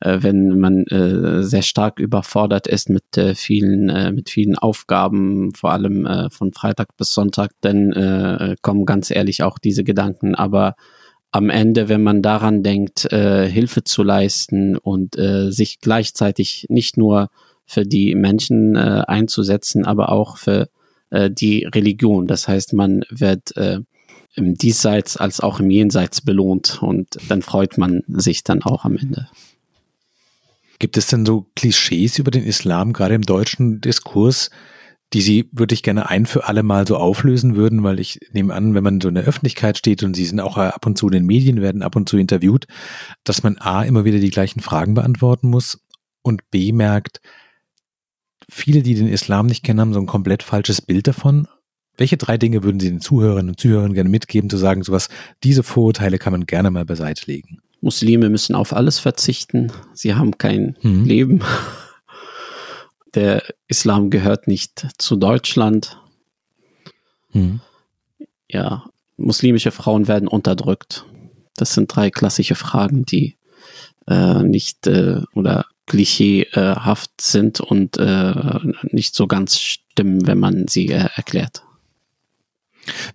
äh, 0.00 0.22
wenn 0.22 0.58
man 0.58 0.84
äh, 0.84 1.42
sehr 1.42 1.60
stark 1.60 1.98
überfordert 1.98 2.66
ist 2.66 2.88
mit 2.88 3.18
äh, 3.18 3.34
vielen, 3.34 4.14
mit 4.14 4.30
vielen 4.30 4.56
Aufgaben, 4.56 5.52
vor 5.54 5.72
allem 5.72 6.08
von 6.30 6.52
Freitag 6.54 6.96
bis 6.96 7.12
Sonntag, 7.12 7.50
dann 7.60 8.56
kommen 8.62 8.86
ganz 8.86 9.10
ehrlich 9.10 9.42
auch 9.42 9.58
diese 9.58 9.84
Gedanken. 9.84 10.34
Aber 10.34 10.74
am 11.36 11.50
Ende, 11.50 11.88
wenn 11.88 12.02
man 12.02 12.22
daran 12.22 12.62
denkt, 12.62 13.12
äh, 13.12 13.48
Hilfe 13.48 13.84
zu 13.84 14.02
leisten 14.02 14.76
und 14.76 15.18
äh, 15.18 15.50
sich 15.52 15.80
gleichzeitig 15.80 16.66
nicht 16.68 16.96
nur 16.96 17.30
für 17.66 17.84
die 17.84 18.14
Menschen 18.14 18.74
äh, 18.76 19.02
einzusetzen, 19.06 19.84
aber 19.84 20.10
auch 20.10 20.38
für 20.38 20.68
äh, 21.10 21.30
die 21.30 21.64
Religion. 21.64 22.26
Das 22.26 22.48
heißt, 22.48 22.72
man 22.72 23.04
wird 23.10 23.56
äh, 23.56 23.80
im 24.34 24.54
Diesseits 24.54 25.16
als 25.16 25.40
auch 25.40 25.60
im 25.60 25.70
Jenseits 25.70 26.20
belohnt 26.20 26.82
und 26.82 27.16
dann 27.28 27.42
freut 27.42 27.78
man 27.78 28.02
sich 28.08 28.42
dann 28.42 28.62
auch 28.62 28.84
am 28.84 28.96
Ende. 28.96 29.28
Gibt 30.78 30.96
es 30.96 31.06
denn 31.06 31.24
so 31.24 31.46
Klischees 31.54 32.18
über 32.18 32.30
den 32.30 32.44
Islam, 32.44 32.92
gerade 32.92 33.14
im 33.14 33.22
deutschen 33.22 33.80
Diskurs, 33.80 34.50
die 35.12 35.20
Sie 35.20 35.48
wirklich 35.52 35.82
gerne 35.82 36.08
ein 36.08 36.26
für 36.26 36.48
alle 36.48 36.62
Mal 36.62 36.86
so 36.86 36.96
auflösen 36.96 37.56
würden? 37.56 37.82
Weil 37.82 38.00
ich 38.00 38.18
nehme 38.32 38.54
an, 38.54 38.74
wenn 38.74 38.84
man 38.84 39.00
so 39.00 39.08
in 39.08 39.14
der 39.14 39.24
Öffentlichkeit 39.24 39.78
steht 39.78 40.02
und 40.02 40.14
Sie 40.14 40.24
sind 40.24 40.40
auch 40.40 40.56
ab 40.56 40.86
und 40.86 40.98
zu 40.98 41.06
in 41.06 41.12
den 41.12 41.26
Medien, 41.26 41.60
werden 41.60 41.82
ab 41.82 41.96
und 41.96 42.08
zu 42.08 42.16
interviewt, 42.16 42.66
dass 43.24 43.42
man 43.42 43.58
A, 43.58 43.82
immer 43.82 44.04
wieder 44.04 44.18
die 44.18 44.30
gleichen 44.30 44.60
Fragen 44.60 44.94
beantworten 44.94 45.48
muss 45.48 45.80
und 46.22 46.50
B, 46.50 46.72
merkt, 46.72 47.20
viele, 48.48 48.82
die 48.82 48.94
den 48.94 49.08
Islam 49.08 49.46
nicht 49.46 49.64
kennen, 49.64 49.80
haben 49.80 49.94
so 49.94 50.00
ein 50.00 50.06
komplett 50.06 50.42
falsches 50.42 50.80
Bild 50.82 51.06
davon. 51.06 51.48
Welche 51.96 52.16
drei 52.16 52.36
Dinge 52.36 52.62
würden 52.62 52.80
Sie 52.80 52.90
den 52.90 53.00
Zuhörerinnen 53.00 53.50
und 53.50 53.60
Zuhörern 53.60 53.94
gerne 53.94 54.10
mitgeben, 54.10 54.50
zu 54.50 54.58
sagen, 54.58 54.82
sowas, 54.82 55.08
diese 55.42 55.62
Vorurteile 55.62 56.18
kann 56.18 56.32
man 56.32 56.46
gerne 56.46 56.70
mal 56.70 56.84
beiseite 56.84 57.26
legen? 57.26 57.60
Muslime 57.80 58.28
müssen 58.28 58.54
auf 58.54 58.72
alles 58.72 58.98
verzichten. 58.98 59.72
Sie 59.94 60.14
haben 60.14 60.38
kein 60.38 60.76
mhm. 60.82 61.04
Leben. 61.04 61.40
Der 63.16 63.42
Islam 63.66 64.10
gehört 64.10 64.46
nicht 64.46 64.86
zu 64.98 65.16
Deutschland. 65.16 65.98
Mhm. 67.32 67.60
Ja, 68.48 68.84
muslimische 69.16 69.70
Frauen 69.70 70.06
werden 70.06 70.28
unterdrückt. 70.28 71.06
Das 71.56 71.72
sind 71.72 71.94
drei 71.94 72.10
klassische 72.10 72.54
Fragen, 72.54 73.06
die 73.06 73.38
äh, 74.06 74.42
nicht 74.42 74.86
äh, 74.86 75.22
oder 75.34 75.64
klischeehaft 75.86 77.20
sind 77.20 77.60
und 77.60 77.96
äh, 77.96 78.58
nicht 78.82 79.14
so 79.14 79.26
ganz 79.26 79.58
stimmen, 79.58 80.26
wenn 80.26 80.38
man 80.38 80.68
sie 80.68 80.88
äh, 80.88 81.08
erklärt. 81.14 81.62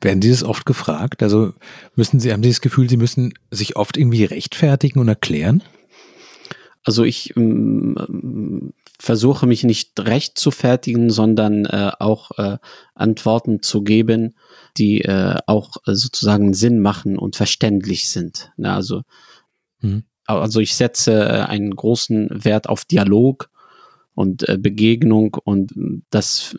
Werden 0.02 0.22
Sie 0.22 0.32
das 0.32 0.44
oft 0.44 0.66
gefragt? 0.66 1.22
Also 1.22 1.54
müssen 1.96 2.20
Sie, 2.20 2.34
haben 2.34 2.44
Sie 2.44 2.50
das 2.50 2.62
Gefühl, 2.62 2.90
Sie 2.90 2.98
müssen 2.98 3.34
sich 3.52 3.76
oft 3.76 3.98
irgendwie 3.98 4.26
rechtfertigen 4.26 5.00
und 5.00 5.08
erklären? 5.08 5.64
Also 6.84 7.04
ich 7.04 7.38
ähm, 7.38 8.74
versuche 9.02 9.48
mich 9.48 9.64
nicht 9.64 10.00
recht 10.00 10.38
zu 10.38 10.52
fertigen, 10.52 11.10
sondern 11.10 11.66
äh, 11.66 11.92
auch 12.00 12.32
äh, 12.38 12.58
Antworten 12.94 13.64
zu 13.64 13.84
geben, 13.84 14.36
die 14.78 15.02
äh, 15.02 15.38
auch 15.48 15.78
äh, 15.88 15.96
sozusagen 15.96 16.54
Sinn 16.54 16.80
machen 16.80 17.18
und 17.18 17.36
verständlich 17.36 18.10
sind. 18.10 18.52
Ja, 18.58 18.76
also, 18.76 19.02
hm. 19.80 20.04
also 20.26 20.60
ich 20.60 20.76
setze 20.76 21.14
äh, 21.14 21.42
einen 21.42 21.76
großen 21.76 22.46
Wert 22.46 22.70
auf 22.70 22.86
Dialog 22.86 23.50
und 24.14 24.48
äh, 24.48 24.60
Begegnung 24.60 25.36
und 25.44 25.74
das 26.12 26.56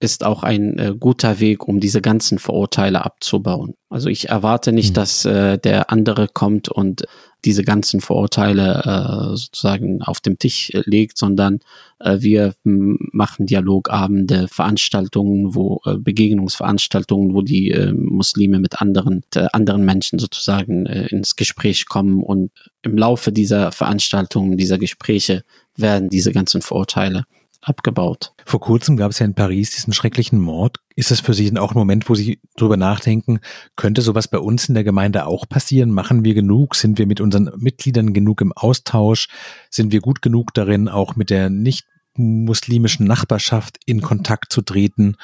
ist 0.00 0.24
auch 0.24 0.42
ein 0.42 0.78
äh, 0.78 0.94
guter 0.98 1.40
Weg, 1.40 1.66
um 1.66 1.80
diese 1.80 2.00
ganzen 2.00 2.38
Vorurteile 2.38 3.04
abzubauen. 3.04 3.74
Also 3.88 4.08
ich 4.08 4.28
erwarte 4.28 4.72
nicht, 4.72 4.90
mhm. 4.90 4.94
dass 4.94 5.24
äh, 5.24 5.58
der 5.58 5.90
andere 5.90 6.28
kommt 6.28 6.68
und 6.68 7.04
diese 7.44 7.62
ganzen 7.62 8.00
Vorurteile 8.00 8.82
äh, 8.84 9.36
sozusagen 9.36 10.02
auf 10.02 10.20
dem 10.20 10.38
Tisch 10.38 10.70
legt, 10.84 11.18
sondern 11.18 11.60
äh, 12.00 12.18
wir 12.20 12.54
machen 12.64 13.46
Dialogabende, 13.46 14.48
Veranstaltungen, 14.48 15.54
wo 15.54 15.80
äh, 15.84 15.96
Begegnungsveranstaltungen, 15.96 17.34
wo 17.34 17.42
die 17.42 17.70
äh, 17.70 17.92
Muslime 17.92 18.58
mit 18.58 18.80
anderen 18.80 19.22
äh, 19.34 19.46
anderen 19.52 19.84
Menschen 19.84 20.18
sozusagen 20.18 20.86
äh, 20.86 21.06
ins 21.06 21.36
Gespräch 21.36 21.86
kommen 21.86 22.22
und 22.22 22.50
im 22.82 22.96
Laufe 22.96 23.32
dieser 23.32 23.72
Veranstaltungen, 23.72 24.56
dieser 24.56 24.78
Gespräche 24.78 25.44
werden 25.76 26.08
diese 26.08 26.32
ganzen 26.32 26.60
Vorurteile 26.60 27.24
abgebaut. 27.60 28.32
Vor 28.44 28.60
kurzem 28.60 28.96
gab 28.96 29.10
es 29.10 29.18
ja 29.18 29.26
in 29.26 29.34
Paris 29.34 29.72
diesen 29.72 29.92
schrecklichen 29.92 30.38
Mord. 30.38 30.78
Ist 30.94 31.10
das 31.10 31.20
für 31.20 31.34
Sie 31.34 31.56
auch 31.58 31.72
ein 31.72 31.78
Moment, 31.78 32.08
wo 32.08 32.14
Sie 32.14 32.40
drüber 32.56 32.76
nachdenken, 32.76 33.40
könnte 33.76 34.00
sowas 34.02 34.28
bei 34.28 34.38
uns 34.38 34.68
in 34.68 34.74
der 34.74 34.84
Gemeinde 34.84 35.26
auch 35.26 35.48
passieren? 35.48 35.90
Machen 35.90 36.24
wir 36.24 36.34
genug? 36.34 36.74
Sind 36.74 36.98
wir 36.98 37.06
mit 37.06 37.20
unseren 37.20 37.50
Mitgliedern 37.56 38.12
genug 38.12 38.40
im 38.40 38.52
Austausch? 38.52 39.28
Sind 39.70 39.92
wir 39.92 40.00
gut 40.00 40.22
genug 40.22 40.54
darin, 40.54 40.88
auch 40.88 41.16
mit 41.16 41.30
der 41.30 41.50
nicht 41.50 41.86
muslimischen 42.14 43.06
Nachbarschaft 43.06 43.78
in 43.86 44.00
Kontakt 44.00 44.52
zu 44.52 44.62
treten? 44.62 45.16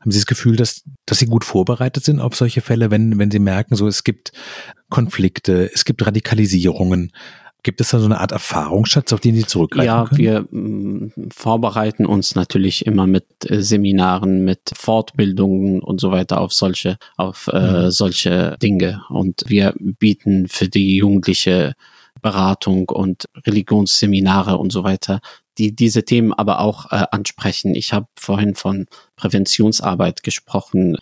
Haben 0.00 0.12
Sie 0.12 0.18
das 0.18 0.26
Gefühl, 0.26 0.56
dass, 0.56 0.82
dass 1.04 1.18
Sie 1.18 1.26
gut 1.26 1.44
vorbereitet 1.44 2.04
sind 2.04 2.20
auf 2.20 2.34
solche 2.34 2.62
Fälle, 2.62 2.90
wenn, 2.90 3.18
wenn 3.18 3.30
Sie 3.30 3.38
merken, 3.38 3.76
so 3.76 3.86
es 3.86 4.04
gibt 4.04 4.32
Konflikte, 4.88 5.70
es 5.74 5.84
gibt 5.84 6.06
Radikalisierungen? 6.06 7.12
Gibt 7.62 7.80
es 7.80 7.90
da 7.90 7.98
so 7.98 8.06
eine 8.06 8.20
Art 8.20 8.32
Erfahrungsschatz, 8.32 9.12
auf 9.12 9.20
den 9.20 9.34
Sie 9.34 9.44
zurückgreifen 9.44 9.86
ja, 9.86 10.04
können? 10.06 10.20
Ja, 10.20 10.32
wir 10.50 10.58
mm, 10.58 11.12
vorbereiten 11.32 12.06
uns 12.06 12.34
natürlich 12.34 12.86
immer 12.86 13.06
mit 13.06 13.26
äh, 13.48 13.62
Seminaren, 13.62 14.44
mit 14.44 14.70
Fortbildungen 14.74 15.80
und 15.80 16.00
so 16.00 16.10
weiter 16.10 16.40
auf 16.40 16.52
solche, 16.52 16.96
auf 17.16 17.48
äh, 17.52 17.84
mhm. 17.84 17.90
solche 17.90 18.56
Dinge. 18.62 19.02
Und 19.08 19.44
wir 19.46 19.74
bieten 19.78 20.48
für 20.48 20.68
die 20.68 20.96
Jugendliche 20.96 21.74
Beratung 22.22 22.88
und 22.88 23.26
Religionsseminare 23.46 24.58
und 24.58 24.72
so 24.72 24.84
weiter, 24.84 25.20
die 25.58 25.74
diese 25.74 26.04
Themen 26.04 26.32
aber 26.32 26.60
auch 26.60 26.90
äh, 26.90 27.04
ansprechen. 27.10 27.74
Ich 27.74 27.92
habe 27.92 28.06
vorhin 28.18 28.54
von 28.54 28.86
Präventionsarbeit 29.16 30.22
gesprochen. 30.22 30.96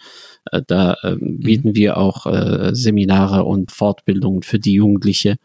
Äh, 0.50 0.62
da 0.66 0.94
äh, 1.02 1.12
mhm. 1.14 1.40
bieten 1.40 1.74
wir 1.74 1.96
auch 1.96 2.26
äh, 2.26 2.74
Seminare 2.74 3.44
und 3.44 3.72
Fortbildungen 3.72 4.42
für 4.42 4.58
die 4.58 4.74
Jugendliche 4.74 5.36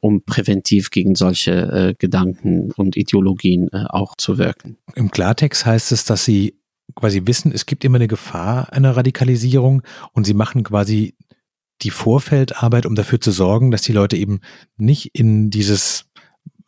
um 0.00 0.22
präventiv 0.22 0.90
gegen 0.90 1.14
solche 1.14 1.52
äh, 1.52 1.94
Gedanken 1.98 2.72
und 2.72 2.96
Ideologien 2.96 3.68
äh, 3.72 3.84
auch 3.88 4.16
zu 4.16 4.38
wirken. 4.38 4.76
Im 4.94 5.10
Klartext 5.10 5.66
heißt 5.66 5.92
es, 5.92 6.04
dass 6.04 6.24
Sie 6.24 6.58
quasi 6.94 7.22
wissen, 7.24 7.52
es 7.52 7.66
gibt 7.66 7.84
immer 7.84 7.96
eine 7.96 8.08
Gefahr 8.08 8.72
einer 8.72 8.96
Radikalisierung 8.96 9.82
und 10.12 10.24
Sie 10.26 10.34
machen 10.34 10.62
quasi 10.62 11.14
die 11.82 11.90
Vorfeldarbeit, 11.90 12.86
um 12.86 12.94
dafür 12.94 13.20
zu 13.20 13.30
sorgen, 13.30 13.70
dass 13.70 13.82
die 13.82 13.92
Leute 13.92 14.16
eben 14.16 14.40
nicht 14.76 15.10
in 15.14 15.50
dieses 15.50 16.06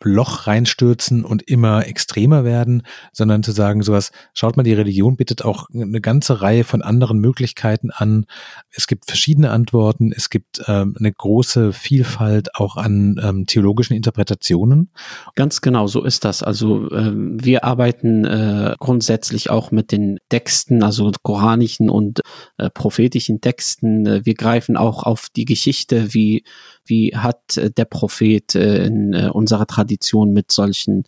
Loch 0.02 0.46
reinstürzen 0.46 1.24
und 1.24 1.42
immer 1.42 1.87
extremer 1.87 2.44
werden, 2.44 2.82
sondern 3.12 3.42
zu 3.42 3.52
sagen, 3.52 3.82
sowas, 3.82 4.12
schaut 4.32 4.56
mal, 4.56 4.62
die 4.62 4.72
Religion 4.72 5.16
bietet 5.16 5.44
auch 5.44 5.68
eine 5.72 6.00
ganze 6.00 6.40
Reihe 6.40 6.64
von 6.64 6.82
anderen 6.82 7.18
Möglichkeiten 7.18 7.90
an. 7.90 8.26
Es 8.70 8.87
gibt 8.87 9.06
verschiedene 9.06 9.50
Antworten, 9.50 10.12
es 10.12 10.30
gibt 10.30 10.62
ähm, 10.66 10.94
eine 10.98 11.12
große 11.12 11.72
Vielfalt 11.72 12.54
auch 12.54 12.76
an 12.76 13.20
ähm, 13.22 13.46
theologischen 13.46 13.94
Interpretationen. 13.94 14.90
Ganz 15.34 15.61
genau, 15.61 15.87
so 15.87 16.04
ist 16.04 16.24
das. 16.24 16.42
Also 16.42 16.90
ähm, 16.92 17.37
wir 17.42 17.64
arbeiten 17.64 18.24
äh, 18.24 18.74
grundsätzlich 18.78 19.50
auch 19.50 19.70
mit 19.70 19.92
den 19.92 20.18
Texten, 20.28 20.82
also 20.82 21.11
koranischen 21.22 21.90
und 21.90 22.20
äh, 22.56 22.70
prophetischen 22.70 23.40
Texten. 23.40 24.06
Äh, 24.06 24.24
wir 24.24 24.34
greifen 24.34 24.76
auch 24.76 25.02
auf 25.02 25.28
die 25.34 25.44
Geschichte, 25.44 26.14
wie 26.14 26.44
wie 26.88 27.14
hat 27.14 27.57
äh, 27.57 27.70
der 27.70 27.85
Prophet 27.85 28.55
äh, 28.55 28.85
in 28.87 29.12
äh, 29.12 29.31
unserer 29.33 29.66
Tradition 29.66 30.33
mit 30.33 30.51
solchen 30.51 31.05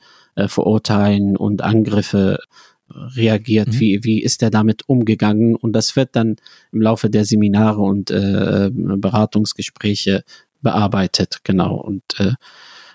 Verurteilen 0.47 1.37
und 1.37 1.61
Angriffe 1.61 2.39
reagiert, 2.89 3.69
mhm. 3.69 3.81
wie, 3.81 4.05
wie 4.05 4.23
ist 4.23 4.43
er 4.43 4.51
damit 4.51 4.89
umgegangen 4.89 5.57
und 5.57 5.73
das 5.73 5.97
wird 5.97 6.15
dann 6.15 6.37
im 6.73 6.81
Laufe 6.81 7.11
der 7.11 7.25
Seminare 7.25 7.81
und 7.81 8.11
äh, 8.11 8.71
Beratungsgespräche 8.73 10.23
bearbeitet, 10.63 11.41
genau. 11.43 11.75
Und 11.75 12.03
äh, 12.19 12.35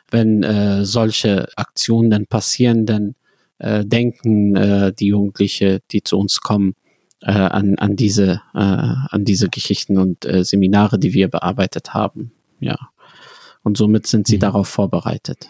wenn 0.09 0.43
äh, 0.43 0.85
solche 0.85 1.49
Aktionen 1.57 2.09
dann 2.09 2.25
passieren, 2.25 2.85
dann 2.85 3.15
äh, 3.59 3.85
denken 3.85 4.55
äh, 4.55 4.93
die 4.93 5.07
Jugendliche, 5.07 5.81
die 5.91 6.03
zu 6.03 6.17
uns 6.17 6.39
kommen, 6.39 6.75
äh, 7.21 7.31
an, 7.31 7.75
an, 7.77 7.95
diese, 7.95 8.41
äh, 8.53 8.59
an 8.59 9.25
diese 9.25 9.49
Geschichten 9.49 9.97
und 9.97 10.25
äh, 10.25 10.43
Seminare, 10.43 10.97
die 10.97 11.13
wir 11.13 11.27
bearbeitet 11.27 11.93
haben 11.93 12.31
ja. 12.65 12.77
Und 13.63 13.77
somit 13.77 14.05
sind 14.07 14.27
sie 14.27 14.35
mhm. 14.35 14.41
darauf 14.41 14.67
vorbereitet. 14.67 15.47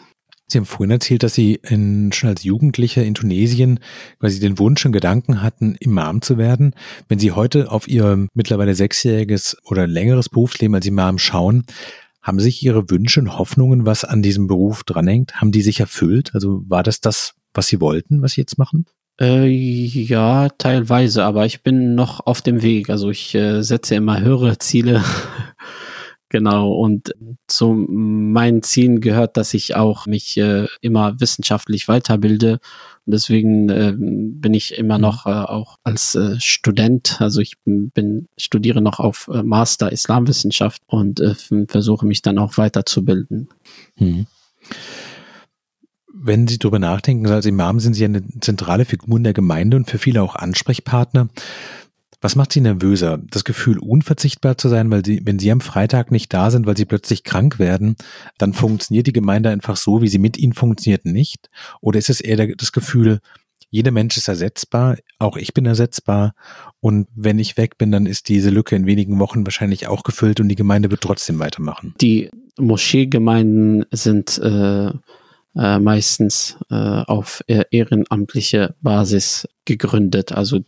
Sie 0.47 0.59
haben 0.59 0.65
vorhin 0.65 0.91
erzählt, 0.91 1.23
dass 1.23 1.33
Sie 1.33 1.59
in, 1.63 2.11
schon 2.11 2.29
als 2.29 2.43
Jugendlicher 2.43 3.03
in 3.03 3.15
Tunesien 3.15 3.79
quasi 4.19 4.39
den 4.39 4.59
Wunsch 4.59 4.85
und 4.85 4.91
Gedanken 4.91 5.41
hatten, 5.41 5.75
Imam 5.79 6.21
zu 6.21 6.37
werden. 6.37 6.75
Wenn 7.07 7.17
Sie 7.17 7.31
heute 7.31 7.71
auf 7.71 7.87
Ihr 7.87 8.27
mittlerweile 8.35 8.75
sechsjähriges 8.75 9.57
oder 9.65 9.87
längeres 9.87 10.29
Berufsleben 10.29 10.75
als 10.75 10.85
Imam 10.85 11.17
schauen, 11.17 11.65
haben 12.21 12.39
sich 12.39 12.63
Ihre 12.63 12.91
Wünsche 12.91 13.21
und 13.21 13.37
Hoffnungen, 13.39 13.87
was 13.87 14.03
an 14.03 14.21
diesem 14.21 14.45
Beruf 14.45 14.83
dranhängt, 14.83 15.35
haben 15.41 15.51
die 15.51 15.63
sich 15.63 15.79
erfüllt? 15.79 16.35
Also 16.35 16.63
war 16.67 16.83
das 16.83 17.01
das, 17.01 17.33
was 17.55 17.67
Sie 17.67 17.81
wollten, 17.81 18.21
was 18.21 18.33
Sie 18.33 18.41
jetzt 18.41 18.59
machen? 18.59 18.85
Äh, 19.19 19.47
ja, 19.47 20.49
teilweise, 20.49 21.23
aber 21.23 21.45
ich 21.45 21.63
bin 21.63 21.95
noch 21.95 22.19
auf 22.25 22.41
dem 22.41 22.61
Weg. 22.61 22.89
Also 22.91 23.09
ich 23.09 23.33
äh, 23.33 23.63
setze 23.63 23.95
immer 23.95 24.19
höhere 24.19 24.59
Ziele 24.59 25.03
Genau, 26.35 26.73
und 26.73 27.15
zu 27.47 27.73
meinen 27.73 28.61
Zielen 28.61 28.99
gehört, 28.99 29.37
dass 29.37 29.53
ich 29.53 29.77
auch 29.77 30.05
mich 30.05 30.35
äh, 30.35 30.67
immer 30.81 31.17
wissenschaftlich 31.21 31.87
weiterbilde. 31.87 32.59
Und 33.05 33.13
deswegen 33.13 33.69
äh, 33.69 33.93
bin 33.95 34.53
ich 34.53 34.77
immer 34.77 34.97
mhm. 34.97 35.01
noch 35.01 35.27
äh, 35.27 35.29
auch 35.29 35.77
als 35.85 36.13
äh, 36.15 36.37
Student, 36.41 37.21
also 37.21 37.39
ich 37.39 37.53
bin, 37.63 38.27
studiere 38.37 38.81
noch 38.81 38.99
auf 38.99 39.29
äh, 39.33 39.43
Master 39.43 39.93
Islamwissenschaft 39.93 40.81
und 40.87 41.21
äh, 41.21 41.35
versuche 41.69 42.05
mich 42.05 42.21
dann 42.21 42.37
auch 42.37 42.57
weiterzubilden. 42.57 43.47
Hm. 43.95 44.25
Wenn 46.13 46.49
Sie 46.49 46.59
darüber 46.59 46.79
nachdenken, 46.79 47.27
als 47.27 47.45
Imam 47.45 47.79
sind 47.79 47.93
Sie 47.93 48.03
eine 48.03 48.23
zentrale 48.41 48.83
Figur 48.83 49.15
in 49.15 49.23
der 49.23 49.33
Gemeinde 49.33 49.77
und 49.77 49.89
für 49.89 49.99
viele 49.99 50.21
auch 50.21 50.35
Ansprechpartner. 50.35 51.29
Was 52.25 52.35
macht 52.35 52.53
Sie 52.53 52.61
nervöser? 52.61 53.19
Das 53.29 53.43
Gefühl, 53.43 53.77
unverzichtbar 53.77 54.57
zu 54.57 54.67
sein, 54.67 54.89
weil 54.89 55.05
Sie, 55.05 55.21
wenn 55.25 55.37
Sie 55.37 55.51
am 55.51 55.61
Freitag 55.61 56.09
nicht 56.09 56.33
da 56.33 56.49
sind, 56.49 56.65
weil 56.65 56.75
Sie 56.75 56.85
plötzlich 56.85 57.23
krank 57.23 57.59
werden, 57.59 57.97
dann 58.39 58.53
funktioniert 58.53 59.05
die 59.05 59.13
Gemeinde 59.13 59.51
einfach 59.51 59.75
so, 59.75 60.01
wie 60.01 60.07
sie 60.07 60.17
mit 60.17 60.35
Ihnen 60.35 60.53
funktioniert, 60.53 61.05
nicht? 61.05 61.51
Oder 61.81 61.99
ist 61.99 62.09
es 62.09 62.21
eher 62.21 62.55
das 62.55 62.71
Gefühl, 62.71 63.19
jeder 63.69 63.91
Mensch 63.91 64.17
ist 64.17 64.27
ersetzbar, 64.27 64.97
auch 65.19 65.37
ich 65.37 65.53
bin 65.53 65.67
ersetzbar 65.67 66.33
und 66.79 67.07
wenn 67.13 67.37
ich 67.37 67.57
weg 67.57 67.77
bin, 67.77 67.91
dann 67.91 68.07
ist 68.07 68.27
diese 68.27 68.49
Lücke 68.49 68.75
in 68.75 68.87
wenigen 68.87 69.19
Wochen 69.19 69.45
wahrscheinlich 69.45 69.85
auch 69.85 70.01
gefüllt 70.01 70.39
und 70.39 70.49
die 70.49 70.55
Gemeinde 70.55 70.89
wird 70.89 71.01
trotzdem 71.01 71.37
weitermachen. 71.37 71.93
Die 72.01 72.31
Moscheegemeinden 72.57 73.85
sind 73.91 74.39
äh, 74.39 74.87
äh, 74.87 75.79
meistens 75.79 76.57
äh, 76.71 76.73
auf 76.73 77.43
ehrenamtliche 77.47 78.73
Basis 78.81 79.47
gegründet. 79.65 80.31
Also 80.31 80.61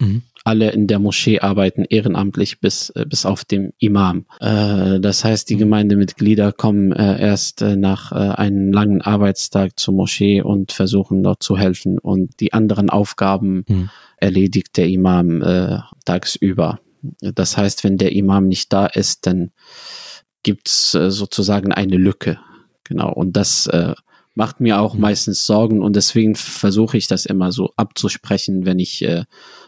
mhm. 0.00 0.22
Alle 0.44 0.70
in 0.70 0.86
der 0.86 0.98
Moschee 0.98 1.40
arbeiten 1.40 1.84
ehrenamtlich 1.88 2.60
bis, 2.60 2.90
äh, 2.90 3.06
bis 3.08 3.24
auf 3.24 3.46
den 3.46 3.72
Imam. 3.78 4.26
Äh, 4.40 5.00
das 5.00 5.24
heißt, 5.24 5.48
die 5.48 5.54
mhm. 5.54 5.60
Gemeindemitglieder 5.60 6.52
kommen 6.52 6.92
äh, 6.92 7.18
erst 7.20 7.62
äh, 7.62 7.76
nach 7.76 8.12
äh, 8.12 8.16
einem 8.16 8.70
langen 8.70 9.00
Arbeitstag 9.00 9.80
zur 9.80 9.94
Moschee 9.94 10.42
und 10.42 10.72
versuchen 10.72 11.22
dort 11.22 11.42
zu 11.42 11.56
helfen. 11.56 11.98
Und 11.98 12.40
die 12.40 12.52
anderen 12.52 12.90
Aufgaben 12.90 13.64
mhm. 13.66 13.90
erledigt 14.18 14.76
der 14.76 14.88
Imam 14.88 15.40
äh, 15.40 15.78
tagsüber. 16.04 16.78
Das 17.20 17.56
heißt, 17.56 17.82
wenn 17.82 17.96
der 17.96 18.12
Imam 18.12 18.46
nicht 18.46 18.72
da 18.72 18.86
ist, 18.86 19.26
dann 19.26 19.50
gibt's 20.42 20.92
sozusagen 20.92 21.72
eine 21.72 21.96
Lücke. 21.96 22.38
Genau. 22.84 23.12
Und 23.12 23.36
das 23.36 23.68
macht 24.34 24.60
mir 24.60 24.80
auch 24.80 24.94
mhm. 24.94 25.00
meistens 25.00 25.46
Sorgen 25.46 25.82
und 25.82 25.96
deswegen 25.96 26.34
versuche 26.34 26.96
ich 26.96 27.06
das 27.06 27.26
immer 27.26 27.52
so 27.52 27.72
abzusprechen, 27.76 28.64
wenn 28.64 28.78
ich 28.78 29.06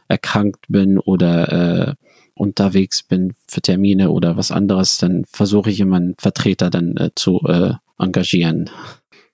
erkrankt 0.08 0.66
bin 0.68 0.98
oder 0.98 1.88
äh, 1.88 1.94
unterwegs 2.34 3.02
bin 3.02 3.34
für 3.48 3.62
Termine 3.62 4.10
oder 4.10 4.36
was 4.36 4.50
anderes, 4.50 4.98
dann 4.98 5.24
versuche 5.26 5.70
ich 5.70 5.80
immer 5.80 5.96
einen 5.96 6.14
Vertreter 6.18 6.70
dann 6.70 6.96
äh, 6.96 7.10
zu 7.14 7.40
äh, 7.46 7.72
engagieren. 7.98 8.70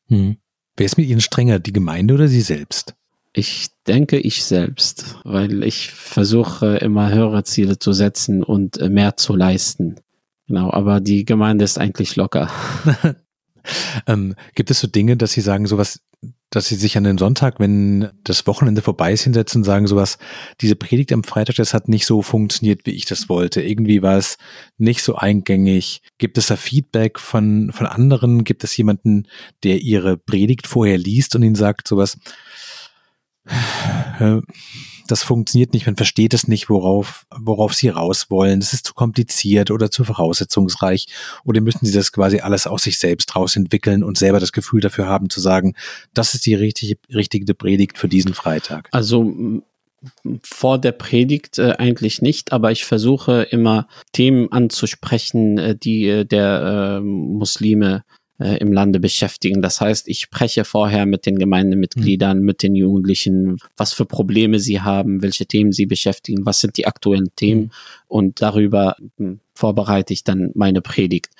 Hm. 0.09 0.37
Wer 0.77 0.87
ist 0.87 0.97
mit 0.97 1.09
Ihnen 1.09 1.21
strenger, 1.21 1.59
die 1.59 1.73
Gemeinde 1.73 2.15
oder 2.15 2.29
Sie 2.29 2.41
selbst? 2.41 2.95
Ich 3.35 3.69
denke 3.87 4.19
ich 4.19 4.45
selbst, 4.45 5.17
weil 5.25 5.65
ich 5.65 5.91
versuche 5.91 6.77
immer 6.77 7.13
höhere 7.13 7.45
Ziele 7.45 7.79
zu 7.79 7.93
setzen 7.93 8.43
und 8.43 8.79
äh, 8.79 8.89
mehr 8.89 9.17
zu 9.17 9.35
leisten. 9.35 9.97
Genau, 10.47 10.71
aber 10.71 11.01
die 11.01 11.25
Gemeinde 11.25 11.65
ist 11.65 11.79
eigentlich 11.79 12.17
locker. 12.17 12.51
ähm, 14.07 14.35
gibt 14.55 14.71
es 14.71 14.81
so 14.81 14.87
Dinge, 14.87 15.17
dass 15.17 15.33
Sie 15.33 15.41
sagen, 15.41 15.67
sowas, 15.67 16.01
dass 16.53 16.67
Sie 16.67 16.75
sich 16.75 16.99
an 16.99 17.05
den 17.05 17.17
Sonntag, 17.17 17.59
wenn 17.61 18.11
das 18.25 18.47
Wochenende 18.47 18.83
vorbei 18.83 19.13
ist, 19.13 19.23
hinsetzen 19.23 19.61
und 19.61 19.65
sagen, 19.65 19.87
sowas, 19.87 20.19
diese 20.61 20.77
Predigt 20.77 21.13
am 21.13 21.25
Freitag, 21.25 21.57
das 21.57 21.73
hat 21.73 21.89
nicht 21.89 22.05
so 22.05 22.21
funktioniert, 22.21 22.83
wie 22.85 22.91
ich 22.91 23.07
das 23.07 23.31
wollte. 23.31 23.63
Irgendwie 23.63 24.03
war 24.03 24.19
es 24.19 24.37
nicht 24.77 25.03
so 25.03 25.17
eingängig. 25.17 26.03
Gibt 26.19 26.37
es 26.37 26.49
da 26.49 26.57
Feedback 26.57 27.19
von, 27.19 27.73
von 27.73 27.87
anderen? 27.87 28.45
Gibt 28.45 28.65
es 28.65 28.77
jemanden, 28.77 29.29
der 29.63 29.81
Ihre 29.81 30.19
Predigt 30.19 30.67
vorher 30.67 30.99
liest 30.99 31.35
und 31.35 31.43
Ihnen 31.43 31.55
sagt, 31.55 31.89
sowas, 31.89 32.19
äh, 34.21 34.41
das 35.07 35.23
funktioniert 35.23 35.73
nicht, 35.73 35.87
man 35.87 35.97
versteht 35.97 36.35
es 36.35 36.49
nicht, 36.49 36.69
worauf, 36.69 37.27
worauf 37.35 37.75
sie 37.75 37.89
raus 37.89 38.31
wollen. 38.31 38.61
Es 38.61 38.73
ist 38.73 38.87
zu 38.87 38.95
kompliziert 38.95 39.71
oder 39.71 39.91
zu 39.91 40.05
voraussetzungsreich. 40.05 41.07
Oder 41.45 41.61
müssen 41.61 41.87
sie 41.87 41.93
das 41.93 42.13
quasi 42.13 42.41
alles 42.41 42.67
aus 42.67 42.85
sich 42.85 42.99
selbst 42.99 43.35
raus 43.37 43.57
entwickeln 43.57 44.03
und 44.03 44.19
selber 44.19 44.41
das 44.41 44.53
Gefühl 44.53 44.81
dafür 44.81 45.07
haben 45.07 45.31
zu 45.31 45.41
sagen, 45.41 45.75
das 46.15 46.35
ist 46.35 46.47
die 46.47 46.55
richtige, 46.55 46.99
richtige 47.15 47.55
Predigt 47.55 47.99
für 47.99 48.09
diesen 48.09 48.35
Freitag? 48.35 48.89
Also 48.93 49.63
vor 50.43 50.79
der 50.79 50.93
Predigt 50.93 51.59
äh, 51.59 51.75
eigentlich 51.79 52.23
nicht, 52.23 52.53
aber 52.53 52.73
ich 52.73 52.85
versuche 52.85 53.43
immer 53.51 53.87
Themen 54.13 54.51
anzusprechen, 54.51 55.59
äh, 55.59 55.77
die 55.77 56.09
äh, 56.09 56.25
der 56.25 56.99
äh, 56.99 57.01
Muslime 57.01 58.05
äh, 58.43 58.57
im 58.57 58.73
Lande 58.73 58.99
beschäftigen. 58.99 59.63
Das 59.63 59.81
heißt, 59.81 60.09
ich 60.09 60.21
spreche 60.21 60.65
vorher 60.65 61.07
mit 61.07 61.27
den 61.27 61.39
Gemeindemitgliedern, 61.39 62.41
mhm. 62.41 62.45
mit 62.45 62.63
den 62.63 62.75
Jugendlichen, 62.75 63.59
was 63.77 63.93
für 63.93 64.05
Probleme 64.05 64.59
sie 64.59 64.81
haben, 64.81 65.23
welche 65.23 65.47
Themen 65.47 65.73
sie 65.73 65.87
beschäftigen, 65.87 66.45
was 66.45 66.61
sind 66.61 66.77
die 66.77 66.87
aktuellen 66.87 67.31
Themen 67.37 67.63
mhm. 67.63 67.71
und 68.09 68.43
darüber 68.43 68.97
hm, 69.17 69.39
vorbereite 69.63 70.13
ich 70.13 70.25
dann 70.25 70.51
meine 70.57 70.83
Predigt. 70.83 71.31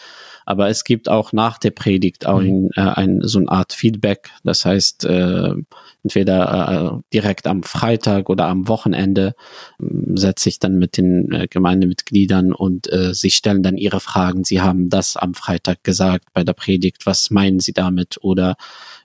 Aber 0.47 0.69
es 0.69 0.85
gibt 0.85 1.09
auch 1.09 1.33
nach 1.33 1.59
der 1.59 1.73
Predigt 1.73 2.25
auch 2.25 2.41
mhm. 2.41 2.71
ein, 2.77 2.87
äh, 2.87 2.91
ein, 2.91 3.21
so 3.23 3.41
eine 3.41 3.49
Art 3.49 3.73
Feedback. 3.73 4.31
Das 4.45 4.65
heißt, 4.65 5.05
äh, 5.07 5.55
entweder 6.05 7.01
äh, 7.01 7.03
direkt 7.13 7.49
am 7.49 7.65
Freitag 7.65 8.31
oder 8.31 8.47
am 8.47 8.69
Wochenende 8.69 9.35
äh, 9.81 9.85
setze 10.15 10.49
ich 10.49 10.61
dann 10.61 10.79
mit 10.79 10.97
den 10.97 11.33
äh, 11.33 11.49
Gemeindemitgliedern 11.49 12.53
und 12.53 12.93
äh, 12.93 13.13
sie 13.13 13.31
stellen 13.31 13.65
dann 13.65 13.77
ihre 13.77 13.99
Fragen. 13.99 14.45
Sie 14.45 14.61
haben 14.61 14.89
das 14.89 15.17
am 15.17 15.35
Freitag 15.35 15.83
gesagt 15.83 16.27
bei 16.33 16.45
der 16.45 16.53
Predigt. 16.53 17.07
Was 17.07 17.31
meinen 17.31 17.59
Sie 17.59 17.73
damit? 17.73 18.19
Oder 18.23 18.57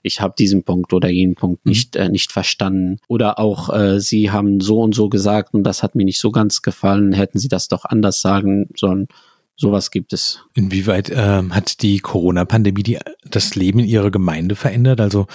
ich 0.02 0.20
habe 0.20 0.34
diesen 0.38 0.62
Punkt 0.62 0.92
oder 0.92 1.08
jenen 1.08 1.34
Punkt 1.34 1.64
mhm. 1.64 1.70
nicht 1.70 1.96
äh, 1.96 2.08
nicht 2.08 2.32
verstanden 2.32 2.98
oder 3.08 3.38
auch 3.38 3.72
äh, 3.74 4.00
sie 4.00 4.30
haben 4.30 4.60
so 4.60 4.80
und 4.80 4.94
so 4.94 5.08
gesagt 5.08 5.54
und 5.54 5.64
das 5.64 5.82
hat 5.82 5.94
mir 5.94 6.04
nicht 6.04 6.20
so 6.20 6.30
ganz 6.30 6.62
gefallen 6.62 7.12
hätten 7.12 7.38
sie 7.38 7.48
das 7.48 7.68
doch 7.68 7.84
anders 7.84 8.20
sagen 8.20 8.68
sollen 8.76 9.07
Sowas 9.56 9.90
gibt 9.90 10.12
es. 10.12 10.40
Inwieweit 10.54 11.10
ähm, 11.12 11.54
hat 11.54 11.82
die 11.82 11.98
Corona-Pandemie 11.98 12.98
das 13.24 13.56
Leben 13.56 13.80
in 13.80 13.86
Ihrer 13.86 14.10
Gemeinde 14.10 14.54
verändert? 14.54 15.00
Also 15.00 15.26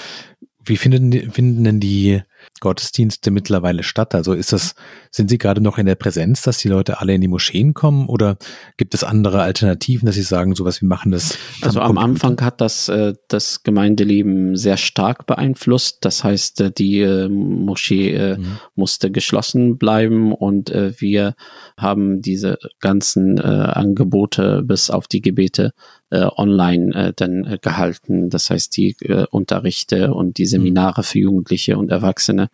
wie 0.64 0.78
finden, 0.78 1.32
finden 1.32 1.64
denn 1.66 1.80
die 1.80 2.22
Gottesdienste 2.60 3.32
mittlerweile 3.32 3.84
statt? 3.84 4.16
Also 4.16 4.34
ist 4.34 4.54
das, 4.54 4.76
sind 5.12 5.30
Sie 5.30 5.38
gerade 5.38 5.62
noch 5.62 5.78
in 5.78 5.86
der 5.86 5.96
Präsenz, 5.96 6.44
dass 6.44 6.58
die 6.58 6.70
Leute 6.70 7.00
alle 7.00 7.14
in 7.14 7.22
die 7.22 7.28
Moscheen 7.28 7.74
kommen 7.74 8.08
oder 8.08 8.38
gibt 8.78 8.94
es 8.94 9.04
andere 9.04 9.42
Alternativen, 9.42 10.06
dass 10.06 10.16
Sie 10.16 10.22
sagen, 10.22 10.56
sowas, 10.56 10.82
wir 10.82 10.88
machen 10.88 11.12
das? 11.12 11.38
Also 11.62 11.82
am 11.82 11.98
Anfang 11.98 12.40
hat 12.42 12.62
das 12.62 12.88
äh, 12.90 13.14
das 13.28 13.64
Gemeindeleben 13.64 14.56
sehr 14.56 14.78
stark 14.78 15.26
beeinflusst. 15.26 16.00
Das 16.02 16.24
heißt, 16.24 16.62
äh, 16.62 16.72
die 16.72 17.00
äh, 17.00 17.30
Moschee 17.30 18.14
äh, 18.14 18.38
mhm. 18.38 18.60
musste 18.76 19.12
geschlossen 19.12 19.78
bleiben 19.78 20.34
und 20.34 20.70
äh, 20.70 20.94
wir 21.00 21.36
haben 21.78 22.22
diese 22.22 22.58
ganzen 22.80 23.38
äh, 23.38 23.42
Angebote 23.42 24.64
bis 24.64 24.90
auf 24.90 25.08
die 25.08 25.22
Gebete 25.22 25.72
äh, 26.14 26.28
online 26.36 26.94
äh, 26.94 27.14
dann 27.16 27.44
äh, 27.46 27.58
gehalten. 27.62 28.30
Das 28.30 28.50
heißt, 28.50 28.76
die 28.78 28.96
äh, 29.02 29.26
Unterrichte 29.32 30.14
und 30.14 30.38
die 30.38 30.46
Seminare 30.46 31.04
für 31.04 31.20
Jugendliche 31.20 31.78
und 31.78 31.92
Erwachsene, 31.92 32.50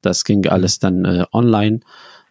das 0.00 0.24
ging 0.24 0.46
alles 0.46 0.78
dann 0.78 1.04
äh, 1.04 1.24
online. 1.32 1.80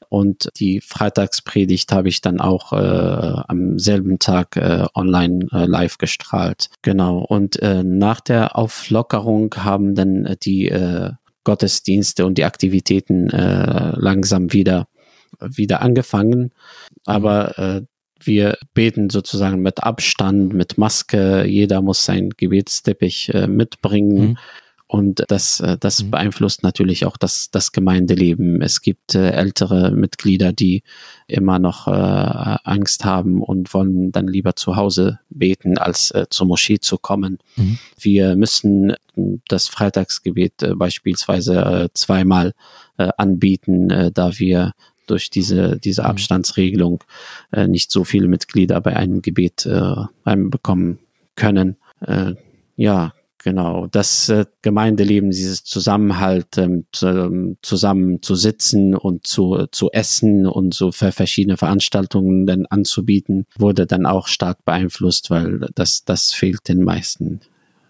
Und 0.10 0.50
die 0.58 0.82
Freitagspredigt 0.82 1.92
habe 1.92 2.10
ich 2.10 2.22
dann 2.22 2.42
auch 2.42 2.74
äh, 2.74 3.42
am 3.48 3.78
selben 3.78 4.18
Tag 4.18 4.56
äh, 4.56 4.88
online 4.96 5.46
äh, 5.52 5.66
live 5.66 6.00
gestrahlt. 6.00 6.70
Genau. 6.82 7.20
Und 7.20 7.62
äh, 7.62 7.84
nach 7.84 8.20
der 8.20 8.58
Auflockerung 8.58 9.54
haben 9.56 9.94
dann 9.94 10.26
äh, 10.26 10.36
die 10.42 10.70
äh, 10.70 11.12
Gottesdienste 11.44 12.26
und 12.26 12.40
die 12.40 12.46
Aktivitäten 12.46 13.30
äh, 13.30 13.94
langsam 13.98 14.52
wieder 14.52 14.88
wieder 15.40 15.82
angefangen. 15.82 16.52
Aber 17.06 17.58
äh, 17.58 17.82
wir 18.22 18.58
beten 18.74 19.10
sozusagen 19.10 19.62
mit 19.62 19.84
Abstand, 19.84 20.54
mit 20.54 20.78
Maske. 20.78 21.46
Jeder 21.46 21.82
muss 21.82 22.06
sein 22.06 22.30
Gebetsteppich 22.32 23.34
äh, 23.34 23.48
mitbringen. 23.48 24.30
Mhm. 24.30 24.38
Und 24.92 25.24
das, 25.28 25.60
äh, 25.60 25.78
das 25.78 26.02
mhm. 26.04 26.10
beeinflusst 26.10 26.64
natürlich 26.64 27.06
auch 27.06 27.16
das, 27.16 27.52
das 27.52 27.72
Gemeindeleben. 27.72 28.60
Es 28.64 28.82
gibt 28.82 29.14
äh, 29.14 29.30
ältere 29.30 29.92
Mitglieder, 29.92 30.52
die 30.52 30.82
immer 31.28 31.60
noch 31.60 31.88
äh, 31.88 31.92
Angst 31.92 33.06
haben 33.06 33.44
und 33.44 33.72
wollen 33.76 34.12
dann 34.12 34.28
lieber 34.28 34.56
zu 34.56 34.76
Hause 34.76 35.20
beten, 35.30 35.78
als 35.78 36.10
äh, 36.10 36.26
zur 36.32 36.48
Moschee 36.48 36.80
zu 36.80 36.98
kommen. 36.98 37.38
Mhm. 37.56 37.78
Wir 38.00 38.36
müssen 38.36 38.94
das 39.48 39.68
Freitagsgebet 39.68 40.64
äh, 40.64 40.74
beispielsweise 40.74 41.60
äh, 41.60 41.90
zweimal 41.94 42.54
äh, 42.98 43.10
anbieten, 43.16 43.92
äh, 43.92 44.12
da 44.12 44.40
wir 44.40 44.74
durch 45.10 45.30
diese, 45.30 45.78
diese 45.78 46.04
mhm. 46.04 46.08
Abstandsregelung 46.08 47.04
äh, 47.52 47.68
nicht 47.68 47.92
so 47.92 48.04
viele 48.04 48.28
Mitglieder 48.28 48.80
bei 48.82 48.96
einem 48.96 49.22
Gebet 49.22 49.66
äh, 49.66 49.96
bekommen 50.26 51.00
können. 51.36 51.78
Äh, 52.02 52.36
ja, 52.76 53.14
genau. 53.44 53.88
Das 53.88 54.30
äh, 54.30 54.46
Gemeindeleben, 54.62 55.32
dieses 55.32 55.64
Zusammenhalt, 55.64 56.58
ähm, 56.58 56.86
zu, 56.92 57.58
zusammen 57.62 58.22
zu 58.22 58.36
sitzen 58.36 58.96
und 58.96 59.26
zu, 59.26 59.66
zu 59.72 59.92
essen 59.92 60.46
und 60.46 60.74
so 60.74 60.92
für 60.92 61.12
verschiedene 61.12 61.58
Veranstaltungen 61.58 62.46
dann 62.46 62.66
anzubieten, 62.68 63.46
wurde 63.58 63.86
dann 63.88 64.06
auch 64.06 64.28
stark 64.28 64.64
beeinflusst, 64.66 65.30
weil 65.30 65.68
das, 65.76 66.06
das 66.06 66.32
fehlt 66.32 66.68
den 66.68 66.84
meisten 66.84 67.42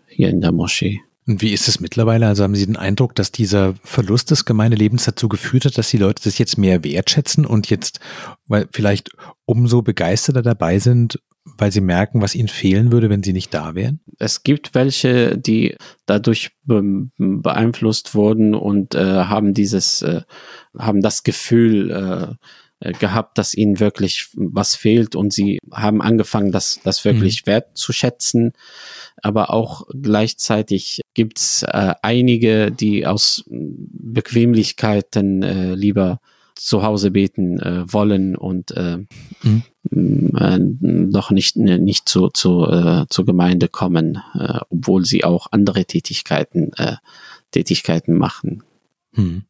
hier 0.07 0.29
in 0.29 0.41
der 0.41 0.51
Moschee. 0.51 1.01
Und 1.29 1.43
wie 1.43 1.53
ist 1.53 1.67
es 1.67 1.79
mittlerweile? 1.79 2.25
Also 2.25 2.43
haben 2.43 2.55
Sie 2.55 2.65
den 2.65 2.75
Eindruck, 2.75 3.13
dass 3.13 3.31
dieser 3.31 3.75
Verlust 3.83 4.31
des 4.31 4.45
Gemeindelebens 4.45 5.05
dazu 5.05 5.29
geführt 5.29 5.65
hat, 5.65 5.77
dass 5.77 5.91
die 5.91 5.97
Leute 5.97 6.23
das 6.23 6.39
jetzt 6.39 6.57
mehr 6.57 6.83
wertschätzen 6.83 7.45
und 7.45 7.69
jetzt 7.69 7.99
vielleicht 8.71 9.11
umso 9.45 9.83
begeisterter 9.83 10.41
dabei 10.41 10.79
sind, 10.79 11.19
weil 11.45 11.71
sie 11.71 11.81
merken, 11.81 12.23
was 12.23 12.33
ihnen 12.33 12.47
fehlen 12.47 12.91
würde, 12.91 13.11
wenn 13.11 13.21
sie 13.21 13.33
nicht 13.33 13.53
da 13.53 13.75
wären? 13.75 13.99
Es 14.17 14.41
gibt 14.41 14.73
welche, 14.73 15.37
die 15.37 15.75
dadurch 16.07 16.49
beeinflusst 16.65 18.15
wurden 18.15 18.55
und 18.55 18.95
äh, 18.95 19.25
haben 19.25 19.53
dieses, 19.53 20.01
äh, 20.01 20.21
haben 20.79 21.01
das 21.01 21.21
Gefühl, 21.21 21.91
äh, 21.91 22.45
gehabt, 22.79 23.37
dass 23.37 23.53
ihnen 23.53 23.79
wirklich 23.79 24.29
was 24.35 24.75
fehlt 24.75 25.15
und 25.15 25.33
sie 25.33 25.59
haben 25.71 26.01
angefangen, 26.01 26.51
das, 26.51 26.79
das 26.83 27.03
wirklich 27.03 27.43
mhm. 27.45 27.47
wertzuschätzen. 27.47 28.53
Aber 29.21 29.53
auch 29.53 29.85
gleichzeitig 29.93 31.01
gibt's 31.13 31.63
äh, 31.63 31.95
einige, 32.01 32.71
die 32.71 33.05
aus 33.05 33.43
Bequemlichkeiten 33.49 35.43
äh, 35.43 35.75
lieber 35.75 36.21
zu 36.55 36.83
Hause 36.83 37.11
beten 37.11 37.59
äh, 37.59 37.91
wollen 37.91 38.35
und 38.35 38.71
äh, 38.71 38.97
mhm. 39.43 39.63
äh, 40.35 40.59
noch 40.59 41.31
nicht, 41.31 41.55
nicht 41.55 42.09
zu, 42.09 42.29
zu, 42.29 42.65
äh, 42.65 43.05
zur 43.09 43.25
Gemeinde 43.25 43.69
kommen, 43.69 44.21
äh, 44.35 44.59
obwohl 44.69 45.05
sie 45.05 45.23
auch 45.23 45.47
andere 45.51 45.85
Tätigkeiten, 45.85 46.73
äh, 46.73 46.97
Tätigkeiten 47.51 48.17
machen. 48.17 48.63
Mhm. 49.13 49.43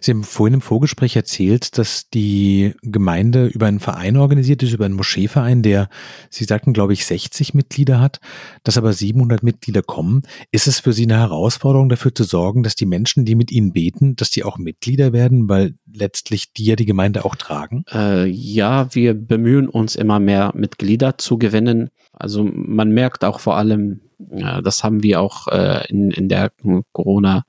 Sie 0.00 0.10
haben 0.10 0.24
vorhin 0.24 0.54
im 0.54 0.60
Vorgespräch 0.60 1.16
erzählt, 1.16 1.78
dass 1.78 2.08
die 2.10 2.74
Gemeinde 2.82 3.46
über 3.46 3.66
einen 3.66 3.80
Verein 3.80 4.16
organisiert 4.16 4.62
ist, 4.62 4.72
über 4.72 4.84
einen 4.84 4.94
Moscheeverein, 4.94 5.62
der, 5.62 5.88
Sie 6.30 6.44
sagten, 6.44 6.72
glaube 6.72 6.92
ich, 6.92 7.06
60 7.06 7.54
Mitglieder 7.54 8.00
hat, 8.00 8.20
dass 8.64 8.78
aber 8.78 8.92
700 8.92 9.42
Mitglieder 9.42 9.82
kommen. 9.82 10.22
Ist 10.50 10.66
es 10.66 10.80
für 10.80 10.92
Sie 10.92 11.04
eine 11.04 11.18
Herausforderung, 11.18 11.88
dafür 11.88 12.14
zu 12.14 12.24
sorgen, 12.24 12.62
dass 12.62 12.74
die 12.74 12.86
Menschen, 12.86 13.24
die 13.24 13.34
mit 13.34 13.50
Ihnen 13.50 13.72
beten, 13.72 14.16
dass 14.16 14.30
die 14.30 14.44
auch 14.44 14.58
Mitglieder 14.58 15.12
werden, 15.12 15.48
weil 15.48 15.74
letztlich 15.92 16.52
die 16.52 16.64
ja 16.64 16.76
die 16.76 16.86
Gemeinde 16.86 17.24
auch 17.24 17.36
tragen? 17.36 17.84
Äh, 17.92 18.26
ja, 18.26 18.94
wir 18.94 19.14
bemühen 19.14 19.68
uns 19.68 19.96
immer 19.96 20.20
mehr 20.20 20.52
Mitglieder 20.54 21.18
zu 21.18 21.38
gewinnen. 21.38 21.90
Also 22.12 22.44
man 22.44 22.90
merkt 22.90 23.24
auch 23.24 23.40
vor 23.40 23.56
allem, 23.56 24.00
ja, 24.30 24.60
das 24.60 24.84
haben 24.84 25.02
wir 25.02 25.20
auch 25.20 25.48
äh, 25.48 25.86
in, 25.88 26.10
in 26.10 26.28
der 26.28 26.52
Corona- 26.92 27.44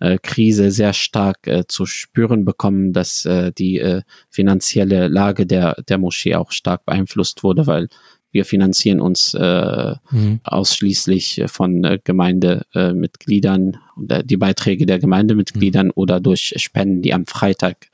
äh, 0.00 0.18
Krise 0.22 0.70
sehr 0.70 0.92
stark 0.92 1.46
äh, 1.46 1.64
zu 1.66 1.86
spüren 1.86 2.44
bekommen, 2.44 2.92
dass 2.92 3.24
äh, 3.24 3.52
die 3.52 3.78
äh, 3.78 4.02
finanzielle 4.30 5.08
Lage 5.08 5.46
der, 5.46 5.82
der 5.88 5.98
Moschee 5.98 6.34
auch 6.34 6.52
stark 6.52 6.84
beeinflusst 6.84 7.42
wurde, 7.42 7.66
weil 7.66 7.88
wir 8.36 8.44
finanzieren 8.44 9.00
uns 9.00 9.32
äh, 9.32 9.94
mhm. 10.10 10.40
ausschließlich 10.44 11.44
von 11.46 11.84
äh, 11.84 11.98
Gemeindemitgliedern 12.04 13.78
oder 13.96 14.22
die 14.22 14.36
Beiträge 14.36 14.84
der 14.84 14.98
Gemeindemitgliedern 14.98 15.86
mhm. 15.86 15.92
oder 15.94 16.20
durch 16.20 16.52
Spenden, 16.56 17.00
die 17.00 17.14
am 17.14 17.24
Freitag 17.24 17.88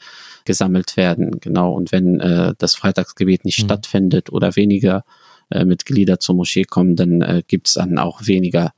gesammelt 0.44 0.96
werden. 0.96 1.38
Genau. 1.40 1.72
Und 1.72 1.92
wenn 1.92 2.18
äh, 2.18 2.54
das 2.58 2.74
Freitagsgebet 2.74 3.44
nicht 3.44 3.60
mhm. 3.60 3.66
stattfindet 3.66 4.32
oder 4.32 4.56
weniger 4.56 5.04
äh, 5.50 5.64
Mitglieder 5.64 6.18
zur 6.18 6.34
Moschee 6.34 6.64
kommen, 6.64 6.96
dann 6.96 7.22
äh, 7.22 7.42
gibt 7.46 7.68
es 7.68 7.74
dann 7.74 7.98
auch 7.98 8.26
weniger 8.26 8.72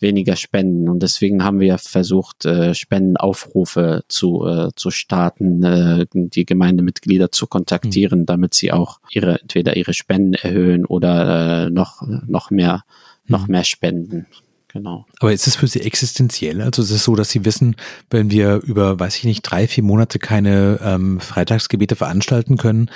weniger 0.00 0.36
Spenden. 0.36 0.88
Und 0.88 1.02
deswegen 1.02 1.44
haben 1.44 1.60
wir 1.60 1.78
versucht, 1.78 2.44
äh, 2.44 2.74
Spendenaufrufe 2.74 4.04
zu, 4.08 4.46
äh, 4.46 4.68
zu 4.76 4.90
starten, 4.90 5.62
äh, 5.62 6.06
die 6.12 6.44
Gemeindemitglieder 6.44 7.32
zu 7.32 7.46
kontaktieren, 7.46 8.20
mhm. 8.20 8.26
damit 8.26 8.54
sie 8.54 8.72
auch 8.72 9.00
ihre, 9.10 9.40
entweder 9.40 9.76
ihre 9.76 9.94
Spenden 9.94 10.34
erhöhen 10.34 10.84
oder 10.84 11.66
äh, 11.66 11.70
noch, 11.70 12.02
noch 12.26 12.50
mehr, 12.50 12.84
noch 13.26 13.46
mhm. 13.46 13.52
mehr 13.52 13.64
spenden. 13.64 14.26
Genau. 14.74 15.06
Aber 15.20 15.32
ist 15.32 15.46
es 15.46 15.54
für 15.54 15.68
Sie 15.68 15.82
existenziell? 15.82 16.60
Also 16.60 16.82
ist 16.82 16.90
es 16.90 17.04
so, 17.04 17.14
dass 17.14 17.30
Sie 17.30 17.44
wissen, 17.44 17.76
wenn 18.10 18.32
wir 18.32 18.56
über, 18.56 18.98
weiß 18.98 19.18
ich 19.18 19.24
nicht, 19.24 19.42
drei, 19.42 19.68
vier 19.68 19.84
Monate 19.84 20.18
keine 20.18 20.80
ähm, 20.82 21.20
Freitagsgebete 21.20 21.94
veranstalten 21.94 22.56
können, 22.56 22.90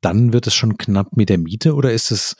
dann 0.00 0.32
wird 0.32 0.46
es 0.46 0.54
schon 0.54 0.78
knapp 0.78 1.16
mit 1.18 1.28
der 1.28 1.36
Miete 1.36 1.74
oder 1.74 1.92
ist 1.92 2.10
es 2.10 2.36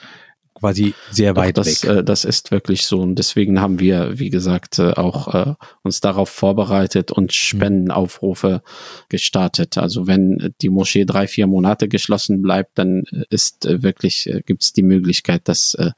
quasi 0.59 0.95
sehr 1.11 1.35
Doch, 1.35 1.43
weit 1.43 1.57
das, 1.57 1.83
weg. 1.83 1.91
Äh, 1.91 2.05
das 2.05 2.25
ist 2.25 2.51
wirklich 2.51 2.87
so 2.87 3.01
und 3.01 3.17
deswegen 3.17 3.61
haben 3.61 3.81
wir, 3.81 4.19
wie 4.19 4.31
gesagt, 4.31 4.79
äh, 4.79 4.93
auch 4.93 5.35
äh, 5.35 5.55
uns 5.83 6.01
darauf 6.01 6.29
vorbereitet 6.29 7.13
und 7.13 7.31
hm. 7.33 7.35
Spendenaufrufe 7.35 8.63
gestartet. 9.09 9.79
Also 9.79 10.07
wenn 10.07 10.55
die 10.61 10.69
Moschee 10.69 11.05
drei, 11.05 11.27
vier 11.27 11.47
Monate 11.47 11.89
geschlossen 11.89 12.43
bleibt, 12.43 12.79
dann 12.79 13.05
ist 13.31 13.67
äh, 13.67 13.83
wirklich, 13.83 14.29
äh, 14.29 14.43
gibt 14.45 14.63
es 14.63 14.73
die 14.73 14.83
Möglichkeit, 14.83 15.49
dass, 15.49 15.75
äh, 15.75 15.93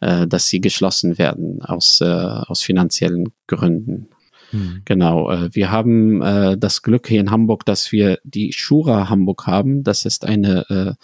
dass 0.00 0.46
sie 0.46 0.62
geschlossen 0.62 1.18
werden 1.18 1.60
aus, 1.60 2.00
aus 2.00 2.62
finanziellen 2.62 3.34
Gründen. 3.46 4.08
Hm. 4.50 4.82
Genau. 4.84 5.30
Äh, 5.30 5.50
wir 5.52 5.70
haben 5.70 6.22
äh, 6.22 6.58
das 6.58 6.82
Glück 6.82 7.08
hier 7.08 7.20
in 7.20 7.30
Hamburg, 7.30 7.64
dass 7.64 7.92
wir 7.92 8.18
die 8.24 8.52
Shura 8.52 9.08
Hamburg 9.08 9.46
haben. 9.46 9.82
Das 9.84 10.04
ist 10.04 10.24
eine, 10.24 10.96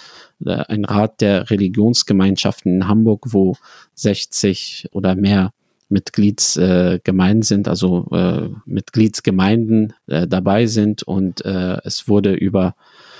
äh, 0.44 0.50
ein 0.68 0.84
Rat 0.84 1.20
der 1.20 1.50
Religionsgemeinschaften 1.50 2.74
in 2.74 2.88
Hamburg, 2.88 3.26
wo 3.28 3.56
60 3.94 4.88
oder 4.92 5.14
mehr 5.14 5.52
Mitgliedsgemeinden 5.88 7.42
äh, 7.42 7.44
sind, 7.44 7.68
also 7.68 8.08
äh, 8.10 8.48
Mitgliedsgemeinden 8.64 9.92
äh, 10.08 10.26
dabei 10.26 10.66
sind 10.66 11.04
und 11.04 11.44
äh, 11.44 11.78
es 11.84 12.08
wurde 12.08 12.34
über 12.34 12.74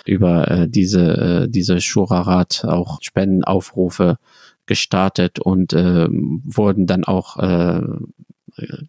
über 0.04 0.50
äh, 0.50 0.68
diese 0.68 1.44
äh, 1.44 1.48
diese 1.48 1.80
Shura-Rat 1.80 2.64
auch 2.64 2.98
Spendenaufrufe 3.02 4.18
gestartet 4.66 5.38
und 5.38 5.72
äh, 5.74 6.08
wurden 6.10 6.86
dann 6.86 7.04
auch 7.04 7.36
äh, 7.36 7.82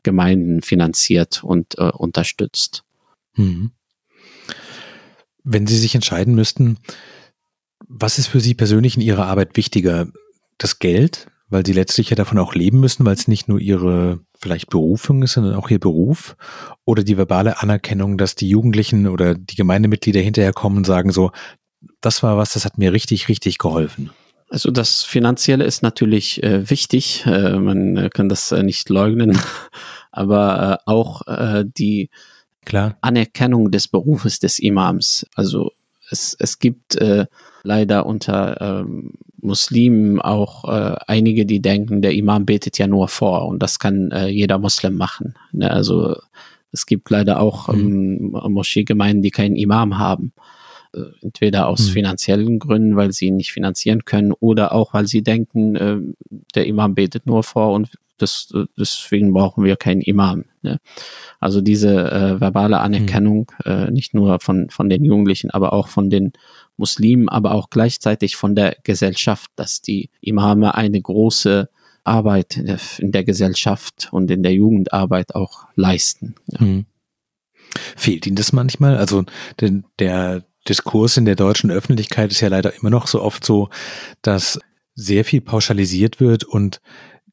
Gemeinden 0.04 0.62
finanziert 0.62 1.44
und 1.44 1.78
äh, 1.78 1.90
unterstützt. 1.90 2.84
Mhm. 3.36 3.72
Wenn 5.44 5.68
Sie 5.68 5.78
sich 5.78 5.96
entscheiden 5.96 6.36
müssten, 6.36 6.78
was 7.88 8.18
ist 8.18 8.28
für 8.28 8.40
Sie 8.40 8.54
persönlich 8.54 8.96
in 8.96 9.02
Ihrer 9.02 9.28
Arbeit 9.28 9.56
wichtiger? 9.56 10.08
Das 10.58 10.80
Geld, 10.80 11.28
weil 11.50 11.66
Sie 11.66 11.74
letztlich 11.74 12.10
ja 12.10 12.16
davon 12.16 12.40
auch 12.40 12.56
leben 12.56 12.80
müssen, 12.80 13.06
weil 13.06 13.14
es 13.14 13.28
nicht 13.28 13.48
nur 13.48 13.60
Ihre 13.60 14.20
vielleicht 14.40 14.70
Berufung 14.70 15.24
ist, 15.24 15.34
sondern 15.34 15.56
auch 15.56 15.70
Ihr 15.70 15.80
Beruf? 15.80 16.36
Oder 16.86 17.04
die 17.04 17.18
verbale 17.18 17.62
Anerkennung, 17.62 18.18
dass 18.18 18.36
die 18.36 18.50
Jugendlichen 18.50 19.08
oder 19.08 19.36
die 19.36 19.56
Gemeindemitglieder 19.56 20.20
hinterher 20.20 20.54
kommen 20.54 20.78
und 20.78 20.86
sagen 20.86 21.12
so, 21.12 21.32
das 22.02 22.24
war 22.24 22.38
was, 22.38 22.54
das 22.54 22.66
hat 22.66 22.78
mir 22.78 22.92
richtig, 22.92 23.30
richtig 23.30 23.58
geholfen? 23.58 24.10
Also 24.50 24.72
das 24.72 25.04
Finanzielle 25.04 25.66
ist 25.66 25.84
natürlich 25.84 26.42
äh, 26.42 26.70
wichtig, 26.70 27.26
äh, 27.26 27.58
man 27.58 27.98
äh, 27.98 28.10
kann 28.10 28.30
das 28.30 28.52
äh, 28.52 28.64
nicht 28.64 28.90
leugnen, 28.90 29.38
aber 30.12 30.80
äh, 30.86 30.90
auch 30.90 31.28
äh, 31.28 31.66
die 31.66 32.10
Klar. 32.66 32.98
Anerkennung 33.02 33.72
des 33.72 33.88
Berufes 33.88 34.40
des 34.40 34.60
Imams. 34.60 35.26
Also 35.36 35.72
es, 36.10 36.36
es 36.40 36.60
gibt 36.60 36.98
leider 37.64 38.06
unter 38.06 38.62
ähm, 38.62 39.14
Muslimen 39.42 40.22
auch 40.22 40.64
einige, 40.64 41.46
die 41.46 41.62
denken, 41.62 42.02
der 42.02 42.14
Imam 42.14 42.46
betet 42.46 42.78
ja 42.78 42.88
nur 42.88 43.08
vor 43.08 43.46
und 43.48 43.62
das 43.64 43.80
kann 43.80 44.12
jeder 44.30 44.58
Muslim 44.58 44.96
machen. 44.96 45.36
Ne? 45.52 45.70
Also 45.70 46.16
es 46.72 46.86
gibt 46.86 47.10
leider 47.10 47.40
auch 47.40 47.70
mhm. 47.70 48.34
ähm, 48.36 48.52
Moscheegemeinden, 48.52 49.22
die 49.22 49.32
keinen 49.32 49.56
Imam 49.56 49.98
haben. 49.98 50.34
Äh, 50.94 51.02
entweder 51.22 51.68
aus 51.68 51.90
mhm. 51.90 51.94
finanziellen 51.94 52.60
Gründen, 52.60 52.96
weil 52.96 53.12
sie 53.12 53.28
ihn 53.28 53.36
nicht 53.36 53.52
finanzieren 53.52 54.06
können, 54.06 54.32
oder 54.32 54.74
auch, 54.74 54.94
weil 54.94 55.08
sie 55.08 55.22
denken, 55.22 55.76
äh, 55.76 55.98
der 56.56 56.66
Imam 56.66 56.96
betet 56.96 57.26
nur 57.26 57.44
vor 57.44 57.74
und 57.74 57.98
das, 58.18 58.52
deswegen 58.78 59.32
brauchen 59.32 59.64
wir 59.64 59.76
keinen 59.76 60.02
Imam. 60.02 60.46
Ne? 60.64 60.80
Also 61.40 61.62
diese 61.62 62.12
äh, 62.12 62.42
verbale 62.42 62.80
Anerkennung, 62.80 63.52
mhm. 63.64 63.72
äh, 63.72 63.92
nicht 63.92 64.14
nur 64.16 64.40
von, 64.40 64.70
von 64.70 64.90
den 64.90 65.06
Jugendlichen, 65.06 65.52
aber 65.52 65.72
auch 65.74 65.88
von 65.88 66.10
den 66.10 66.34
Muslimen, 66.78 67.30
aber 67.30 67.52
auch 67.52 67.70
gleichzeitig 67.70 68.36
von 68.36 68.56
der 68.56 68.76
Gesellschaft, 68.84 69.52
dass 69.56 69.82
die 69.82 70.10
Imame 70.20 70.76
eine 70.76 71.00
große 71.00 71.70
Arbeit 72.04 72.58
in 73.00 73.12
der 73.12 73.24
Gesellschaft 73.24 74.10
und 74.12 74.32
in 74.32 74.42
der 74.42 74.54
Jugendarbeit 74.54 75.36
auch 75.36 75.68
leisten. 75.76 76.36
Ja. 76.48 76.66
Mhm. 76.66 76.86
Fehlt 77.96 78.26
Ihnen 78.26 78.38
das 78.38 78.54
manchmal? 78.54 78.98
Also 78.98 79.26
der, 79.60 79.84
der 80.00 80.44
Diskurs 80.70 81.18
in 81.18 81.26
der 81.26 81.36
deutschen 81.36 81.72
Öffentlichkeit 81.72 82.32
ist 82.32 82.42
ja 82.42 82.48
leider 82.48 82.74
immer 82.76 82.90
noch 82.90 83.08
so 83.08 83.22
oft 83.22 83.46
so, 83.46 83.70
dass 84.22 84.60
sehr 84.96 85.24
viel 85.24 85.42
pauschalisiert 85.42 86.20
wird 86.20 86.44
und 86.44 86.82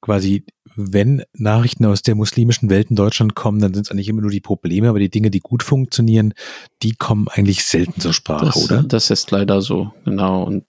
quasi, 0.01 0.45
wenn 0.77 1.23
Nachrichten 1.33 1.87
aus 1.87 2.03
der 2.03 2.15
muslimischen 2.15 2.69
Welt 2.69 2.91
in 2.91 2.97
Deutschland 2.97 3.35
kommen, 3.35 3.61
dann 3.61 3.73
sind 3.73 3.87
es 3.87 3.91
eigentlich 3.91 4.09
immer 4.09 4.21
nur 4.21 4.31
die 4.31 4.41
Probleme, 4.41 4.89
aber 4.91 4.99
die 4.99 5.09
Dinge, 5.09 5.31
die 5.31 5.41
gut 5.41 5.63
funktionieren, 5.63 6.35
die 6.83 6.93
kommen 6.93 7.27
eigentlich 7.29 7.65
selten 7.65 8.01
zur 8.01 8.13
Sprache, 8.13 8.47
das, 8.47 8.65
oder? 8.65 8.83
Das 8.83 9.11
ist 9.11 9.31
leider 9.31 9.63
so, 9.63 9.93
genau. 10.05 10.43
Und 10.43 10.65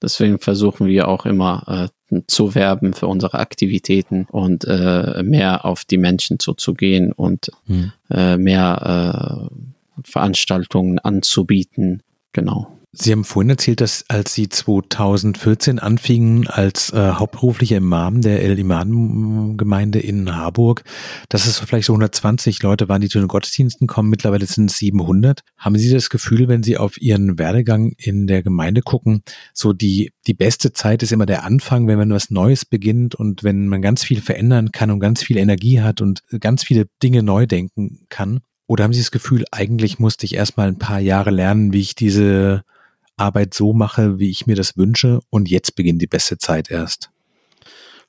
deswegen 0.00 0.38
versuchen 0.38 0.86
wir 0.86 1.08
auch 1.08 1.26
immer 1.26 1.90
äh, 2.12 2.20
zu 2.28 2.54
werben 2.54 2.94
für 2.94 3.08
unsere 3.08 3.38
Aktivitäten 3.38 4.26
und 4.30 4.64
äh, 4.64 5.22
mehr 5.24 5.64
auf 5.64 5.84
die 5.84 5.98
Menschen 5.98 6.38
zuzugehen 6.38 7.12
und 7.12 7.50
hm. 7.66 7.92
äh, 8.10 8.36
mehr 8.36 9.50
äh, 9.50 9.71
Veranstaltungen 10.04 10.98
anzubieten. 10.98 12.02
Genau. 12.32 12.78
Sie 12.94 13.10
haben 13.10 13.24
vorhin 13.24 13.48
erzählt, 13.48 13.80
dass 13.80 14.04
als 14.08 14.34
Sie 14.34 14.50
2014 14.50 15.78
anfingen 15.78 16.46
als 16.46 16.92
äh, 16.92 17.12
hauptberuflicher 17.12 17.78
Imam 17.78 18.20
der 18.20 18.42
El-Imam-Gemeinde 18.42 19.98
in 19.98 20.36
Harburg, 20.36 20.84
dass 21.30 21.46
es 21.46 21.58
vielleicht 21.58 21.86
so 21.86 21.94
120 21.94 22.62
Leute 22.62 22.90
waren, 22.90 23.00
die 23.00 23.08
zu 23.08 23.18
den 23.18 23.28
Gottesdiensten 23.28 23.86
kommen. 23.86 24.10
Mittlerweile 24.10 24.44
sind 24.44 24.70
es 24.70 24.76
700. 24.76 25.40
Haben 25.56 25.78
Sie 25.78 25.90
das 25.90 26.10
Gefühl, 26.10 26.48
wenn 26.48 26.62
Sie 26.62 26.76
auf 26.76 27.00
Ihren 27.00 27.38
Werdegang 27.38 27.92
in 27.96 28.26
der 28.26 28.42
Gemeinde 28.42 28.82
gucken, 28.82 29.22
so 29.54 29.72
die, 29.72 30.12
die 30.26 30.34
beste 30.34 30.74
Zeit 30.74 31.02
ist 31.02 31.12
immer 31.12 31.24
der 31.24 31.44
Anfang, 31.44 31.86
wenn 31.86 31.98
man 31.98 32.10
was 32.10 32.28
Neues 32.28 32.66
beginnt 32.66 33.14
und 33.14 33.42
wenn 33.42 33.68
man 33.68 33.80
ganz 33.80 34.04
viel 34.04 34.20
verändern 34.20 34.70
kann 34.70 34.90
und 34.90 35.00
ganz 35.00 35.22
viel 35.22 35.38
Energie 35.38 35.80
hat 35.80 36.02
und 36.02 36.24
ganz 36.40 36.62
viele 36.62 36.88
Dinge 37.02 37.22
neu 37.22 37.46
denken 37.46 38.04
kann? 38.10 38.40
Oder 38.72 38.84
haben 38.84 38.94
Sie 38.94 39.02
das 39.02 39.10
Gefühl, 39.10 39.44
eigentlich 39.50 39.98
musste 39.98 40.24
ich 40.24 40.34
erstmal 40.34 40.68
ein 40.68 40.78
paar 40.78 40.98
Jahre 40.98 41.30
lernen, 41.30 41.74
wie 41.74 41.82
ich 41.82 41.94
diese 41.94 42.62
Arbeit 43.18 43.52
so 43.52 43.74
mache, 43.74 44.18
wie 44.18 44.30
ich 44.30 44.46
mir 44.46 44.56
das 44.56 44.78
wünsche 44.78 45.20
und 45.28 45.50
jetzt 45.50 45.76
beginnt 45.76 46.00
die 46.00 46.06
beste 46.06 46.38
Zeit 46.38 46.70
erst? 46.70 47.10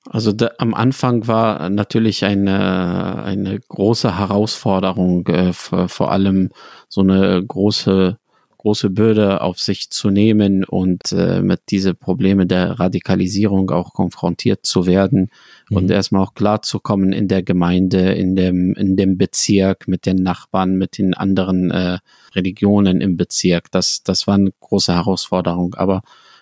Also 0.10 0.32
da, 0.32 0.52
am 0.60 0.74
Anfang 0.74 1.28
war 1.28 1.70
natürlich 1.70 2.24
eine, 2.24 3.24
eine 3.26 3.60
große 3.60 4.18
Herausforderung, 4.18 5.28
äh, 5.28 5.52
vor 5.52 6.12
allem 6.14 6.50
so 6.88 7.02
eine 7.02 7.44
große 7.46 8.18
große 8.64 8.90
Bürde 8.90 9.42
auf 9.42 9.60
sich 9.60 9.90
zu 9.90 10.10
nehmen 10.10 10.64
und 10.64 11.12
äh, 11.12 11.42
mit 11.42 11.64
diese 11.70 11.94
Probleme 11.94 12.48
der 12.48 12.80
Radikalisierung 12.80 13.70
auch 13.72 13.92
konfrontiert 13.92 14.66
zu 14.66 14.88
werden 14.88 15.30
mhm. 15.74 15.78
und 15.78 15.92
erstmal 15.92 16.24
auch 16.24 16.34
klar 16.34 16.62
zu 16.62 16.80
kommen 16.80 17.14
in 17.14 17.28
der 17.28 17.44
Gemeinde, 17.44 18.14
in 18.14 18.36
dem, 18.36 18.74
in 18.76 18.96
dem 18.96 19.18
Bezirk, 19.18 19.88
mit 19.88 20.06
den 20.06 20.18
Nachbarn, 20.18 20.78
mit 20.78 20.98
den 20.98 21.14
anderen 21.14 21.72
äh, 21.72 22.00
Religionen 22.36 23.02
im 23.02 23.18
Bezirk. 23.18 23.72
Das, 23.72 24.04
das 24.04 24.28
war 24.28 24.36
eine 24.36 24.52
große 24.60 24.94
Herausforderung. 24.94 25.76
Aber 25.76 26.02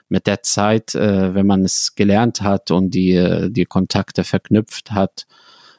mit 0.10 0.28
der 0.28 0.44
Zeit, 0.44 0.94
äh, 0.96 1.34
wenn 1.34 1.48
man 1.48 1.64
es 1.64 1.96
gelernt 1.96 2.42
hat 2.42 2.72
und 2.72 2.94
die, 2.94 3.50
die 3.50 3.66
Kontakte 3.66 4.24
verknüpft 4.24 4.92
hat, 4.92 5.26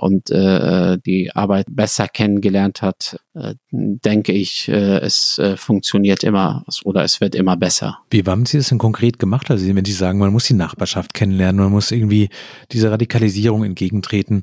und 0.03 0.31
äh, 0.31 0.99
die 1.07 1.31
Arbeit 1.33 1.67
besser 1.71 2.09
kennengelernt 2.09 2.83
hat, 2.83 3.21
äh, 3.35 3.55
denke 3.71 4.33
ich, 4.33 4.69
äh, 4.69 4.99
es 4.99 5.39
äh, 5.39 5.57
funktioniert 5.57 6.25
immer 6.25 6.65
oder 6.83 7.05
es 7.05 7.21
wird 7.21 7.37
immer 7.37 7.57
besser. 7.57 8.01
Wie 8.11 8.25
haben 8.25 8.45
Sie 8.45 8.57
das 8.57 8.71
denn 8.71 8.79
konkret 8.79 9.21
gemacht? 9.21 9.49
Also 9.49 9.65
wenn 9.65 9.85
Sie 9.85 9.93
sagen, 9.93 10.19
man 10.19 10.33
muss 10.33 10.47
die 10.47 10.55
Nachbarschaft 10.55 11.15
kennenlernen, 11.15 11.63
man 11.63 11.71
muss 11.71 11.93
irgendwie 11.93 12.31
dieser 12.73 12.91
Radikalisierung 12.91 13.63
entgegentreten, 13.63 14.43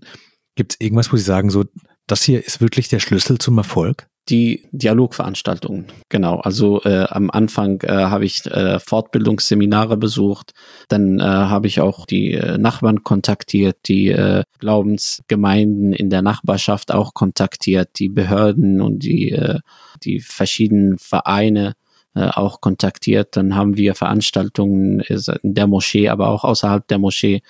gibt 0.56 0.74
es 0.74 0.80
irgendwas, 0.80 1.12
wo 1.12 1.18
Sie 1.18 1.24
sagen, 1.24 1.50
so, 1.50 1.66
das 2.08 2.24
hier 2.24 2.46
ist 2.46 2.62
wirklich 2.62 2.88
der 2.88 3.02
Schlüssel 3.02 3.38
zum 3.38 3.58
Erfolg? 3.58 4.08
Die 4.30 4.68
Dialogveranstaltungen. 4.72 5.86
Genau, 6.10 6.40
also 6.40 6.82
äh, 6.84 7.06
am 7.10 7.30
Anfang 7.30 7.82
äh, 7.82 7.92
habe 7.92 8.26
ich 8.26 8.46
äh, 8.46 8.80
Fortbildungsseminare 8.80 9.98
besucht, 9.98 10.54
dann 10.88 11.20
äh, 11.20 11.24
habe 11.24 11.68
ich 11.68 11.82
auch 11.82 12.06
die 12.06 12.34
äh, 12.34 12.58
Nachbarn 12.58 13.04
kontaktiert, 13.04 13.78
die 13.88 14.10
äh, 14.10 14.44
Glaubensgemeinden 14.60 15.94
in 15.94 16.10
der 16.10 16.22
Nachbarschaft 16.22 16.94
auch 16.94 17.14
kontaktiert, 17.14 17.90
die 17.98 18.10
Behörden 18.10 18.82
und 18.82 19.04
die, 19.04 19.32
äh, 19.32 19.60
die 20.04 20.20
verschiedenen 20.20 20.98
Vereine 20.98 21.74
äh, 22.16 22.28
auch 22.30 22.62
kontaktiert. 22.62 23.36
Dann 23.38 23.56
haben 23.56 23.78
wir 23.78 23.96
Veranstaltungen 23.96 25.00
in 25.00 25.54
der 25.54 25.68
Moschee, 25.68 26.10
aber 26.10 26.30
auch 26.30 26.44
außerhalb 26.44 26.88
der 26.88 26.98
Moschee 26.98 27.42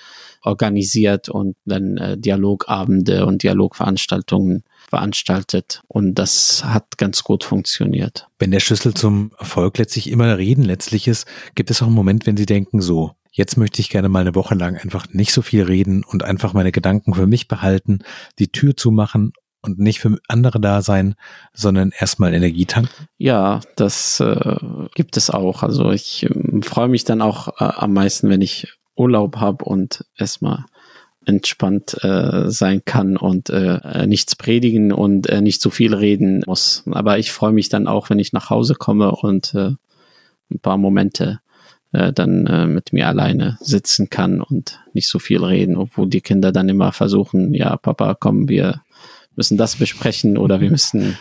organisiert 0.42 1.28
und 1.28 1.56
dann 1.64 1.96
äh, 1.96 2.18
Dialogabende 2.18 3.26
und 3.26 3.42
Dialogveranstaltungen 3.42 4.64
veranstaltet 4.90 5.82
und 5.88 6.16
das 6.16 6.64
hat 6.64 6.98
ganz 6.98 7.24
gut 7.24 7.44
funktioniert. 7.44 8.28
Wenn 8.38 8.50
der 8.50 8.60
Schlüssel 8.60 8.92
zum 8.92 9.32
Erfolg 9.38 9.78
letztlich 9.78 10.10
immer 10.10 10.36
reden 10.36 10.64
letztlich 10.64 11.08
ist, 11.08 11.26
gibt 11.54 11.70
es 11.70 11.80
auch 11.80 11.86
einen 11.86 11.94
Moment, 11.94 12.26
wenn 12.26 12.36
Sie 12.36 12.46
denken, 12.46 12.82
so, 12.82 13.12
jetzt 13.30 13.56
möchte 13.56 13.80
ich 13.80 13.88
gerne 13.88 14.08
mal 14.08 14.20
eine 14.20 14.34
Woche 14.34 14.54
lang 14.54 14.76
einfach 14.76 15.06
nicht 15.12 15.32
so 15.32 15.42
viel 15.42 15.62
reden 15.62 16.04
und 16.04 16.24
einfach 16.24 16.52
meine 16.52 16.72
Gedanken 16.72 17.14
für 17.14 17.26
mich 17.26 17.48
behalten, 17.48 18.00
die 18.38 18.48
Tür 18.48 18.76
zumachen 18.76 19.32
und 19.62 19.78
nicht 19.78 20.00
für 20.00 20.18
andere 20.26 20.60
da 20.60 20.82
sein, 20.82 21.14
sondern 21.52 21.92
erstmal 21.96 22.34
Energie 22.34 22.66
tanken? 22.66 23.06
Ja, 23.18 23.60
das 23.76 24.20
äh, 24.20 24.56
gibt 24.94 25.16
es 25.16 25.30
auch. 25.30 25.62
Also 25.62 25.90
ich 25.90 26.24
äh, 26.24 26.62
freue 26.62 26.88
mich 26.88 27.04
dann 27.04 27.22
auch 27.22 27.48
äh, 27.60 27.64
am 27.64 27.92
meisten, 27.92 28.28
wenn 28.28 28.40
ich 28.40 28.72
Urlaub 28.96 29.36
habe 29.36 29.64
und 29.64 30.04
erstmal 30.16 30.64
entspannt 31.26 32.02
äh, 32.02 32.50
sein 32.50 32.82
kann 32.84 33.16
und 33.16 33.50
äh, 33.50 34.06
nichts 34.06 34.36
predigen 34.36 34.92
und 34.92 35.28
äh, 35.28 35.40
nicht 35.40 35.60
zu 35.60 35.70
viel 35.70 35.94
reden 35.94 36.42
muss. 36.46 36.82
Aber 36.90 37.18
ich 37.18 37.32
freue 37.32 37.52
mich 37.52 37.68
dann 37.68 37.86
auch, 37.86 38.10
wenn 38.10 38.18
ich 38.18 38.32
nach 38.32 38.50
Hause 38.50 38.74
komme 38.74 39.12
und 39.12 39.54
äh, 39.54 39.72
ein 40.50 40.58
paar 40.60 40.78
Momente 40.78 41.40
äh, 41.92 42.12
dann 42.12 42.46
äh, 42.46 42.66
mit 42.66 42.92
mir 42.92 43.08
alleine 43.08 43.58
sitzen 43.60 44.10
kann 44.10 44.40
und 44.40 44.80
nicht 44.92 45.08
so 45.08 45.18
viel 45.18 45.44
reden, 45.44 45.76
obwohl 45.76 46.08
die 46.08 46.20
Kinder 46.20 46.52
dann 46.52 46.68
immer 46.68 46.92
versuchen, 46.92 47.54
ja, 47.54 47.76
Papa, 47.76 48.14
komm, 48.18 48.48
wir 48.48 48.82
müssen 49.36 49.56
das 49.56 49.76
besprechen 49.76 50.38
oder 50.38 50.60
wir 50.60 50.70
müssen 50.70 51.18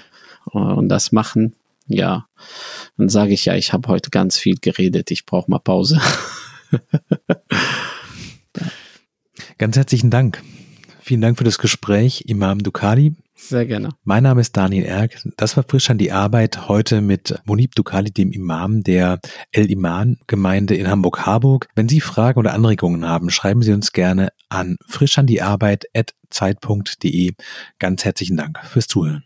äh, 0.53 0.57
und 0.57 0.89
das 0.89 1.11
machen. 1.11 1.55
Ja, 1.87 2.27
dann 2.97 3.09
sage 3.09 3.33
ich 3.33 3.45
ja, 3.45 3.55
ich 3.55 3.73
habe 3.73 3.89
heute 3.89 4.11
ganz 4.11 4.37
viel 4.37 4.57
geredet, 4.61 5.09
ich 5.11 5.25
brauche 5.25 5.49
mal 5.49 5.59
Pause. 5.59 5.99
Ganz 9.59 9.77
herzlichen 9.77 10.09
Dank. 10.09 10.41
Vielen 11.01 11.21
Dank 11.21 11.37
für 11.37 11.43
das 11.43 11.59
Gespräch, 11.59 12.23
Imam 12.27 12.59
Dukali. 12.59 13.13
Sehr 13.35 13.65
gerne. 13.65 13.89
Mein 14.03 14.23
Name 14.23 14.41
ist 14.41 14.55
Daniel 14.55 14.85
Erk. 14.85 15.17
Das 15.37 15.57
war 15.57 15.65
frisch 15.67 15.89
an 15.89 15.97
die 15.97 16.13
Arbeit 16.13 16.69
heute 16.69 17.01
mit 17.01 17.37
Monib 17.45 17.75
Dukali, 17.75 18.11
dem 18.11 18.31
Imam 18.31 18.83
der 18.83 19.19
El 19.51 19.69
Iman 19.69 20.17
Gemeinde 20.27 20.75
in 20.75 20.89
Hamburg-Harburg. 20.89 21.67
Wenn 21.75 21.89
Sie 21.89 21.99
Fragen 21.99 22.39
oder 22.39 22.53
Anregungen 22.53 23.05
haben, 23.07 23.29
schreiben 23.29 23.61
Sie 23.61 23.73
uns 23.73 23.91
gerne 23.91 24.29
an 24.47 24.77
frischandiarbeit.zeit.de. 24.87 27.33
Ganz 27.79 28.05
herzlichen 28.05 28.37
Dank 28.37 28.59
fürs 28.65 28.87
Zuhören. 28.87 29.25